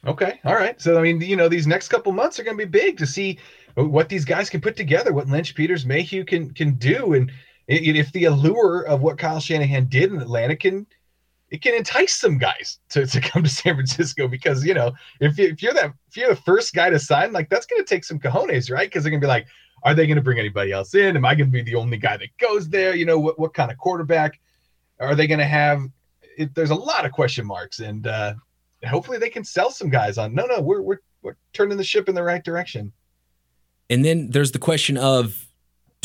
Okay, 0.04 0.40
all 0.44 0.54
right. 0.54 0.80
So 0.80 0.98
I 0.98 1.02
mean, 1.02 1.20
you 1.20 1.36
know, 1.36 1.48
these 1.48 1.66
next 1.66 1.88
couple 1.88 2.12
months 2.12 2.38
are 2.38 2.44
going 2.44 2.56
to 2.56 2.66
be 2.66 2.70
big 2.70 2.96
to 2.98 3.06
see 3.06 3.38
what 3.74 4.08
these 4.08 4.24
guys 4.24 4.48
can 4.48 4.60
put 4.60 4.76
together, 4.76 5.12
what 5.12 5.28
Lynch, 5.28 5.54
Peters, 5.54 5.84
Mayhew 5.84 6.24
can 6.24 6.52
can 6.52 6.74
do, 6.74 7.14
and 7.14 7.30
if 7.68 8.12
the 8.12 8.24
allure 8.24 8.82
of 8.82 9.02
what 9.02 9.18
Kyle 9.18 9.40
Shanahan 9.40 9.86
did 9.86 10.12
in 10.12 10.20
Atlanta 10.20 10.56
can 10.56 10.86
it 11.50 11.62
can 11.62 11.74
entice 11.74 12.14
some 12.14 12.38
guys 12.38 12.80
to, 12.88 13.06
to 13.06 13.20
come 13.20 13.42
to 13.42 13.48
San 13.48 13.74
Francisco 13.74 14.28
because 14.28 14.64
you 14.64 14.74
know 14.74 14.92
if, 15.20 15.38
you, 15.38 15.46
if 15.46 15.62
you're 15.62 15.74
that 15.74 15.92
if 16.08 16.16
you're 16.16 16.30
the 16.30 16.36
first 16.42 16.74
guy 16.74 16.90
to 16.90 16.98
sign 16.98 17.32
like 17.32 17.48
that's 17.48 17.66
going 17.66 17.82
to 17.82 17.88
take 17.88 18.04
some 18.04 18.18
cojones 18.18 18.70
right? 18.70 18.88
Because 18.88 19.02
they're 19.02 19.10
going 19.10 19.20
to 19.20 19.26
be 19.26 19.28
like 19.28 19.46
are 19.82 19.94
they 19.94 20.06
going 20.06 20.16
to 20.16 20.22
bring 20.22 20.38
anybody 20.38 20.72
else 20.72 20.94
in? 20.94 21.16
Am 21.16 21.24
I 21.24 21.34
going 21.34 21.46
to 21.48 21.52
be 21.52 21.62
the 21.62 21.76
only 21.76 21.96
guy 21.96 22.16
that 22.16 22.36
goes 22.38 22.68
there? 22.68 22.96
You 22.96 23.04
know 23.04 23.20
what, 23.20 23.38
what 23.38 23.54
kind 23.54 23.70
of 23.70 23.78
quarterback? 23.78 24.40
Are 24.98 25.14
they 25.14 25.26
going 25.26 25.38
to 25.38 25.44
have 25.44 25.82
it, 26.38 26.54
there's 26.54 26.70
a 26.70 26.74
lot 26.74 27.04
of 27.04 27.12
question 27.12 27.46
marks 27.46 27.80
and 27.80 28.06
uh, 28.06 28.34
hopefully 28.88 29.18
they 29.18 29.30
can 29.30 29.44
sell 29.44 29.70
some 29.70 29.88
guys 29.90 30.18
on 30.18 30.34
no 30.34 30.46
no 30.46 30.60
we're, 30.60 30.82
we're 30.82 30.98
we're 31.22 31.36
turning 31.52 31.76
the 31.76 31.84
ship 31.84 32.08
in 32.08 32.14
the 32.14 32.22
right 32.22 32.44
direction. 32.44 32.92
And 33.90 34.04
then 34.04 34.30
there's 34.30 34.52
the 34.52 34.58
question 34.58 34.96
of 34.96 35.45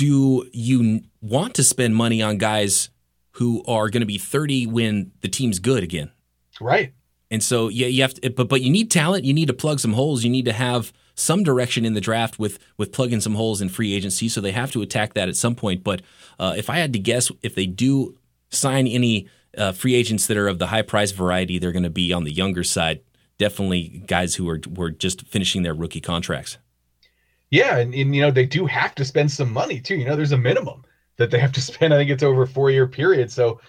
do 0.02 0.50
you 0.52 1.02
want 1.22 1.54
to 1.54 1.64
spend 1.64 1.96
money 1.96 2.24
on 2.24 2.40
guys 2.40 2.90
who 3.34 3.64
are 3.66 3.88
going 3.88 4.02
to 4.02 4.08
be 4.08 4.18
30 4.18 4.66
when 4.66 5.12
the 5.22 5.28
team's 5.28 5.60
good 5.60 5.84
again. 5.84 6.12
Right. 6.60 6.94
And 7.30 7.44
so 7.44 7.70
yeah, 7.70 7.86
you 7.86 8.02
have 8.02 8.16
to, 8.16 8.30
but 8.32 8.50
but 8.50 8.62
you 8.62 8.72
need 8.72 8.90
talent. 8.90 9.24
You 9.24 9.34
need 9.34 9.48
to 9.48 9.54
plug 9.54 9.80
some 9.80 9.94
holes. 9.94 10.24
You 10.24 10.30
need 10.30 10.46
to 10.46 10.54
have 10.54 10.92
some 11.14 11.44
direction 11.44 11.86
in 11.86 11.94
the 11.94 12.02
draft 12.02 12.40
with 12.40 12.60
with 12.78 12.92
plugging 12.92 13.22
some 13.22 13.36
holes 13.36 13.62
in 13.62 13.70
free 13.70 13.94
agency. 13.94 14.28
So 14.28 14.42
they 14.42 14.52
have 14.52 14.72
to 14.72 14.82
attack 14.82 15.14
that 15.14 15.30
at 15.30 15.36
some 15.36 15.56
point. 15.56 15.84
But 15.84 16.02
uh, 16.40 16.56
if 16.58 16.70
I 16.70 16.78
had 16.78 16.94
to 16.94 17.00
guess, 17.00 17.32
if 17.42 17.56
they 17.56 17.68
do 17.68 18.18
sign 18.50 18.86
any 18.86 19.30
uh, 19.56 19.72
free 19.72 19.94
agents 19.94 20.28
that 20.28 20.36
are 20.36 20.48
of 20.48 20.60
the 20.60 20.68
high 20.68 20.82
price 20.82 21.12
variety, 21.12 21.60
they're 21.60 21.72
going 21.72 21.84
to 21.84 21.90
be 21.90 22.12
on 22.12 22.26
the 22.26 22.34
younger 22.34 22.64
side. 22.64 23.02
Definitely 23.38 24.04
guys 24.08 24.36
who 24.36 24.50
are 24.50 24.60
were 24.68 24.90
just 24.90 25.22
finishing 25.22 25.64
their 25.64 25.74
rookie 25.74 26.02
contracts. 26.02 26.58
Yeah, 27.52 27.78
and, 27.78 27.94
and 27.94 28.16
you 28.16 28.22
know 28.22 28.32
they 28.32 28.46
do 28.46 28.66
have 28.66 28.96
to 28.96 29.06
spend 29.06 29.32
some 29.32 29.52
money 29.52 29.80
too. 29.80 29.96
You 29.96 30.06
know, 30.06 30.16
there's 30.16 30.32
a 30.32 30.38
minimum 30.38 30.84
that 31.18 31.30
they 31.30 31.40
have 31.40 31.52
to 31.54 31.62
spend. 31.62 31.94
I 31.94 31.98
think 31.98 32.10
it's 32.10 32.24
over 32.24 32.44
a 32.44 32.48
four 32.48 32.72
year 32.72 32.88
period. 32.88 33.32
So 33.32 33.60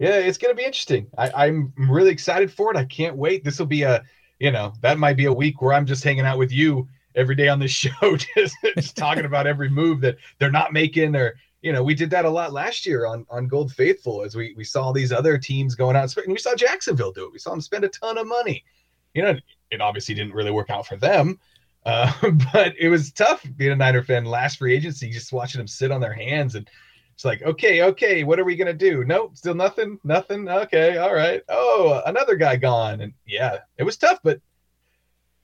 yeah, 0.00 0.16
it's 0.16 0.38
going 0.38 0.50
to 0.50 0.56
be 0.56 0.64
interesting. 0.64 1.08
I, 1.18 1.30
I'm 1.46 1.74
really 1.76 2.10
excited 2.10 2.50
for 2.50 2.70
it. 2.70 2.76
I 2.76 2.86
can't 2.86 3.16
wait. 3.16 3.44
This 3.44 3.58
will 3.58 3.66
be 3.66 3.82
a, 3.82 4.02
you 4.38 4.50
know, 4.50 4.72
that 4.80 4.98
might 4.98 5.18
be 5.18 5.26
a 5.26 5.32
week 5.32 5.60
where 5.60 5.74
I'm 5.74 5.84
just 5.84 6.02
hanging 6.02 6.24
out 6.24 6.38
with 6.38 6.50
you 6.50 6.88
every 7.14 7.34
day 7.34 7.48
on 7.48 7.58
this 7.58 7.70
show, 7.70 8.16
just, 8.16 8.56
just 8.76 8.96
talking 8.96 9.26
about 9.26 9.46
every 9.46 9.68
move 9.68 10.00
that 10.00 10.16
they're 10.38 10.50
not 10.50 10.72
making 10.72 11.14
or, 11.14 11.34
you 11.60 11.70
know, 11.70 11.82
we 11.82 11.94
did 11.94 12.08
that 12.10 12.24
a 12.24 12.30
lot 12.30 12.54
last 12.54 12.86
year 12.86 13.04
on, 13.04 13.26
on 13.28 13.46
Gold 13.46 13.72
Faithful 13.72 14.22
as 14.22 14.34
we, 14.34 14.54
we 14.56 14.64
saw 14.64 14.90
these 14.90 15.12
other 15.12 15.36
teams 15.36 15.74
going 15.74 15.96
out 15.96 16.16
and 16.16 16.32
we 16.32 16.38
saw 16.38 16.54
Jacksonville 16.54 17.12
do 17.12 17.26
it. 17.26 17.32
We 17.32 17.38
saw 17.38 17.50
them 17.50 17.60
spend 17.60 17.84
a 17.84 17.88
ton 17.88 18.16
of 18.16 18.26
money. 18.26 18.64
You 19.12 19.22
know, 19.22 19.34
it 19.70 19.82
obviously 19.82 20.14
didn't 20.14 20.32
really 20.32 20.50
work 20.50 20.70
out 20.70 20.86
for 20.86 20.96
them, 20.96 21.38
uh, 21.86 22.12
but 22.52 22.74
it 22.78 22.88
was 22.88 23.12
tough 23.12 23.44
being 23.56 23.72
a 23.72 23.76
Niner 23.76 24.02
fan 24.02 24.24
last 24.24 24.58
free 24.58 24.74
agency, 24.74 25.10
just 25.10 25.32
watching 25.32 25.58
them 25.58 25.68
sit 25.68 25.90
on 25.90 26.00
their 26.00 26.12
hands 26.12 26.54
and 26.54 26.68
It's 27.14 27.24
like, 27.24 27.42
okay, 27.42 27.82
okay, 27.82 28.24
what 28.24 28.38
are 28.38 28.44
we 28.44 28.56
gonna 28.56 28.72
do? 28.72 29.04
Nope, 29.04 29.36
still 29.36 29.54
nothing, 29.54 29.98
nothing. 30.04 30.48
Okay, 30.48 30.98
all 30.98 31.14
right. 31.14 31.42
Oh, 31.48 32.02
another 32.06 32.36
guy 32.36 32.56
gone, 32.56 33.00
and 33.00 33.12
yeah, 33.26 33.58
it 33.78 33.84
was 33.84 33.96
tough, 33.96 34.20
but 34.22 34.40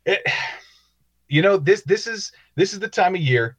it, 0.05 0.23
you 1.29 1.43
know, 1.43 1.57
this 1.57 1.83
this 1.83 2.07
is 2.07 2.33
this 2.55 2.73
is 2.73 2.79
the 2.81 2.89
time 2.89 3.15
of 3.15 3.21
year 3.21 3.57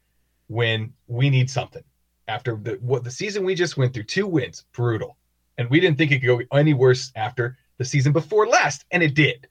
when 0.47 0.93
we 1.07 1.29
need 1.29 1.49
something. 1.49 1.83
After 2.27 2.57
the 2.57 2.73
what 2.81 3.03
the 3.03 3.11
season 3.11 3.45
we 3.45 3.55
just 3.55 3.77
went 3.77 3.93
through, 3.93 4.03
two 4.03 4.27
wins, 4.27 4.65
brutal, 4.73 5.17
and 5.57 5.69
we 5.69 5.79
didn't 5.79 5.97
think 5.97 6.11
it 6.11 6.19
could 6.19 6.27
go 6.27 6.57
any 6.57 6.73
worse 6.73 7.11
after 7.15 7.57
the 7.77 7.85
season 7.85 8.11
before 8.13 8.47
last, 8.47 8.85
and 8.91 9.01
it 9.01 9.13
did. 9.13 9.47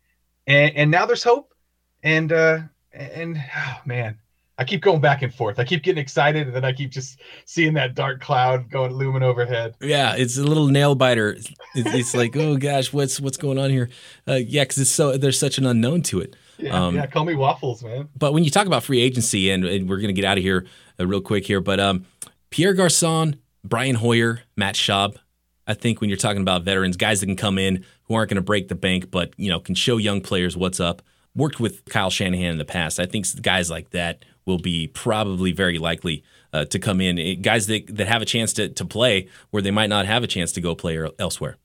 And 0.46 0.76
and 0.76 0.90
now 0.90 1.06
there's 1.06 1.22
hope, 1.22 1.54
and 2.02 2.32
uh, 2.32 2.58
and 2.96 3.42
oh, 3.56 3.80
man, 3.84 4.18
I 4.58 4.64
keep 4.64 4.82
going 4.82 5.00
back 5.00 5.22
and 5.22 5.34
forth. 5.34 5.58
I 5.58 5.64
keep 5.64 5.82
getting 5.82 6.00
excited, 6.00 6.46
and 6.46 6.56
then 6.56 6.64
I 6.64 6.72
keep 6.72 6.90
just 6.90 7.20
seeing 7.44 7.74
that 7.74 7.94
dark 7.94 8.20
cloud 8.20 8.70
going 8.70 8.92
looming 8.92 9.22
overhead. 9.22 9.74
Yeah, 9.80 10.14
it's 10.16 10.38
a 10.38 10.44
little 10.44 10.68
nail 10.68 10.94
biter. 10.94 11.32
It's, 11.32 11.52
it's 11.74 12.14
like, 12.14 12.34
oh 12.36 12.56
gosh, 12.56 12.92
what's 12.92 13.20
what's 13.20 13.36
going 13.36 13.58
on 13.58 13.70
here? 13.70 13.90
Uh, 14.26 14.34
yeah, 14.34 14.64
because 14.64 14.78
it's 14.78 14.90
so 14.90 15.16
there's 15.16 15.38
such 15.38 15.58
an 15.58 15.66
unknown 15.66 16.02
to 16.02 16.20
it. 16.20 16.36
Yeah, 16.58 16.86
um, 16.86 16.96
yeah, 16.96 17.06
call 17.06 17.26
me 17.26 17.34
waffles, 17.34 17.84
man. 17.84 18.08
But 18.16 18.32
when 18.32 18.44
you 18.44 18.50
talk 18.50 18.66
about 18.66 18.82
free 18.82 19.00
agency, 19.00 19.50
and, 19.50 19.64
and 19.64 19.88
we're 19.88 20.00
gonna 20.00 20.14
get 20.14 20.24
out 20.24 20.38
of 20.38 20.42
here 20.42 20.66
uh, 20.98 21.06
real 21.06 21.20
quick 21.20 21.46
here, 21.46 21.60
but 21.60 21.78
um, 21.78 22.06
Pierre 22.48 22.72
Garcon, 22.72 23.36
Brian 23.62 23.96
Hoyer, 23.96 24.40
Matt 24.56 24.74
Schaub. 24.74 25.16
I 25.68 25.74
think 25.74 26.00
when 26.00 26.08
you're 26.08 26.16
talking 26.16 26.42
about 26.42 26.62
veterans, 26.62 26.96
guys 26.96 27.18
that 27.20 27.26
can 27.26 27.34
come 27.34 27.58
in 27.58 27.84
who 28.04 28.14
aren't 28.14 28.30
going 28.30 28.36
to 28.36 28.40
break 28.40 28.68
the 28.68 28.76
bank, 28.76 29.10
but 29.10 29.34
you 29.36 29.50
know 29.50 29.60
can 29.60 29.74
show 29.74 29.98
young 29.98 30.20
players 30.22 30.56
what's 30.56 30.80
up. 30.80 31.02
Worked 31.36 31.60
with 31.60 31.84
Kyle 31.84 32.10
Shanahan 32.10 32.52
in 32.52 32.58
the 32.58 32.64
past. 32.64 32.98
I 32.98 33.06
think 33.06 33.26
guys 33.42 33.70
like 33.70 33.90
that 33.90 34.24
will 34.46 34.58
be 34.58 34.88
probably 34.88 35.52
very 35.52 35.78
likely 35.78 36.24
uh, 36.52 36.64
to 36.64 36.78
come 36.78 37.00
in. 37.00 37.18
It, 37.18 37.42
guys 37.42 37.66
that, 37.66 37.94
that 37.96 38.08
have 38.08 38.22
a 38.22 38.24
chance 38.24 38.52
to, 38.54 38.68
to 38.70 38.84
play 38.84 39.28
where 39.50 39.62
they 39.62 39.70
might 39.70 39.90
not 39.90 40.06
have 40.06 40.24
a 40.24 40.26
chance 40.26 40.50
to 40.52 40.60
go 40.60 40.74
play 40.74 40.98
elsewhere. 41.18 41.58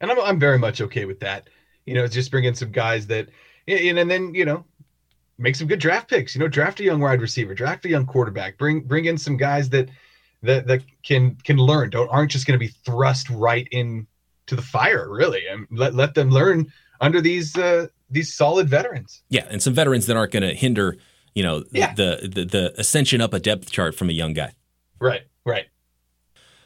And 0.00 0.10
I'm, 0.10 0.20
I'm 0.20 0.38
very 0.38 0.58
much 0.58 0.80
okay 0.80 1.04
with 1.04 1.20
that. 1.20 1.50
You 1.86 1.94
know, 1.94 2.06
just 2.06 2.30
bring 2.30 2.44
in 2.44 2.54
some 2.54 2.70
guys 2.70 3.06
that, 3.08 3.28
and, 3.66 3.98
and 3.98 4.10
then, 4.10 4.32
you 4.32 4.44
know, 4.44 4.64
make 5.38 5.56
some 5.56 5.66
good 5.66 5.80
draft 5.80 6.08
picks. 6.08 6.34
You 6.34 6.40
know, 6.40 6.48
draft 6.48 6.78
a 6.80 6.84
young 6.84 7.00
wide 7.00 7.20
receiver, 7.20 7.54
draft 7.54 7.84
a 7.86 7.88
young 7.88 8.06
quarterback, 8.06 8.58
bring 8.58 8.82
bring 8.82 9.06
in 9.06 9.18
some 9.18 9.36
guys 9.36 9.68
that 9.70 9.88
that 10.42 10.66
that 10.66 10.82
can 11.02 11.34
can 11.42 11.56
learn. 11.56 11.90
Don't 11.90 12.08
aren't 12.08 12.30
just 12.30 12.46
going 12.46 12.58
to 12.58 12.64
be 12.64 12.72
thrust 12.84 13.28
right 13.30 13.66
in 13.72 14.06
to 14.46 14.54
the 14.54 14.62
fire, 14.62 15.08
really, 15.10 15.46
and 15.48 15.66
let 15.70 15.94
let 15.94 16.14
them 16.14 16.30
learn 16.30 16.70
under 17.00 17.20
these 17.20 17.56
uh, 17.56 17.86
these 18.10 18.34
solid 18.34 18.68
veterans. 18.68 19.22
Yeah, 19.28 19.46
and 19.50 19.62
some 19.62 19.74
veterans 19.74 20.06
that 20.06 20.16
aren't 20.16 20.32
going 20.32 20.42
to 20.42 20.54
hinder 20.54 20.96
you 21.34 21.42
know, 21.42 21.64
yeah. 21.70 21.94
the, 21.94 22.30
the 22.32 22.44
the 22.44 22.80
ascension 22.80 23.20
up 23.20 23.32
a 23.32 23.40
depth 23.40 23.70
chart 23.70 23.94
from 23.94 24.08
a 24.08 24.12
young 24.12 24.32
guy. 24.32 24.52
Right, 25.00 25.22
right. 25.44 25.66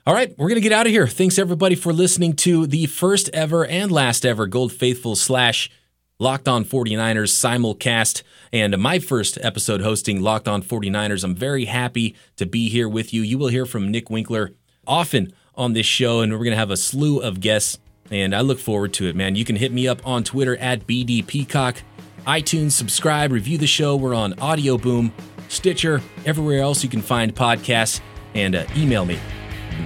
All 0.07 0.15
right, 0.15 0.37
we're 0.37 0.49
going 0.49 0.61
to 0.61 0.69
get 0.69 0.73
out 0.73 0.87
of 0.87 0.93
here. 0.93 1.07
Thanks 1.07 1.39
everybody 1.39 1.75
for 1.75 1.93
listening 1.93 2.35
to 2.37 2.67
the 2.67 2.87
first 2.87 3.31
ever 3.33 3.65
and 3.65 3.91
last 3.91 4.27
ever 4.27 4.47
Gold 4.47 4.73
Faithful 4.73 5.17
slash 5.17 5.71
Locked 6.19 6.47
On 6.47 6.65
49ers 6.65 7.33
simulcast 7.33 8.23
and 8.53 8.77
my 8.79 8.99
first 8.99 9.39
episode 9.43 9.81
hosting 9.81 10.21
Locked 10.21 10.47
On 10.47 10.63
49ers. 10.63 11.25
I'm 11.25 11.35
very 11.35 11.65
happy 11.65 12.15
to 12.37 12.47
be 12.47 12.69
here 12.69 12.89
with 12.89 13.13
you. 13.13 13.23
You 13.23 13.39
will 13.39 13.49
hear 13.49 13.67
from 13.67 13.91
Nick 13.91 14.11
Winkler 14.11 14.53
often 14.87 15.33
on 15.55 15.73
this 15.73 15.87
show, 15.87 16.21
and 16.21 16.33
we're 16.33 16.39
going 16.39 16.51
to 16.51 16.57
have 16.57 16.71
a 16.71 16.77
slew 16.77 17.21
of 17.21 17.41
guests, 17.41 17.79
and 18.11 18.35
I 18.35 18.41
look 18.41 18.59
forward 18.59 18.93
to 18.95 19.09
it, 19.09 19.17
man. 19.17 19.37
You 19.37 19.45
can 19.45 19.57
hit 19.57 19.73
me 19.73 19.89
up 19.89 20.07
on 20.07 20.25
Twitter 20.25 20.57
at 20.57 20.87
BD 20.87 21.27
Peacock 21.27 21.83
iTunes, 22.27 22.73
subscribe, 22.73 23.33
review 23.33 23.59
the 23.59 23.67
show. 23.67 23.97
We're 23.97 24.15
on 24.15 24.39
Audio 24.39 24.79
Boom, 24.79 25.13
Stitcher, 25.49 26.01
everywhere 26.25 26.61
else 26.61 26.83
you 26.83 26.89
can 26.89 27.03
find 27.03 27.35
podcasts, 27.35 28.01
and 28.35 28.55
uh, 28.55 28.65
email 28.77 29.05
me. 29.05 29.19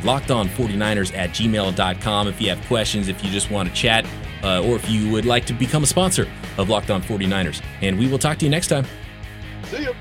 LockedOn49ers 0.02 1.16
at 1.16 1.30
gmail.com 1.30 2.28
if 2.28 2.40
you 2.40 2.50
have 2.50 2.64
questions, 2.66 3.08
if 3.08 3.24
you 3.24 3.30
just 3.30 3.50
want 3.50 3.68
to 3.68 3.74
chat, 3.74 4.06
uh, 4.44 4.62
or 4.62 4.76
if 4.76 4.88
you 4.88 5.10
would 5.10 5.26
like 5.26 5.46
to 5.46 5.52
become 5.52 5.82
a 5.82 5.86
sponsor 5.86 6.28
of 6.58 6.68
Locked 6.68 6.90
On 6.90 7.02
49ers. 7.02 7.62
And 7.80 7.98
we 7.98 8.06
will 8.06 8.18
talk 8.18 8.38
to 8.38 8.44
you 8.44 8.50
next 8.50 8.68
time. 8.68 8.86
See 9.64 9.82
you. 9.82 9.94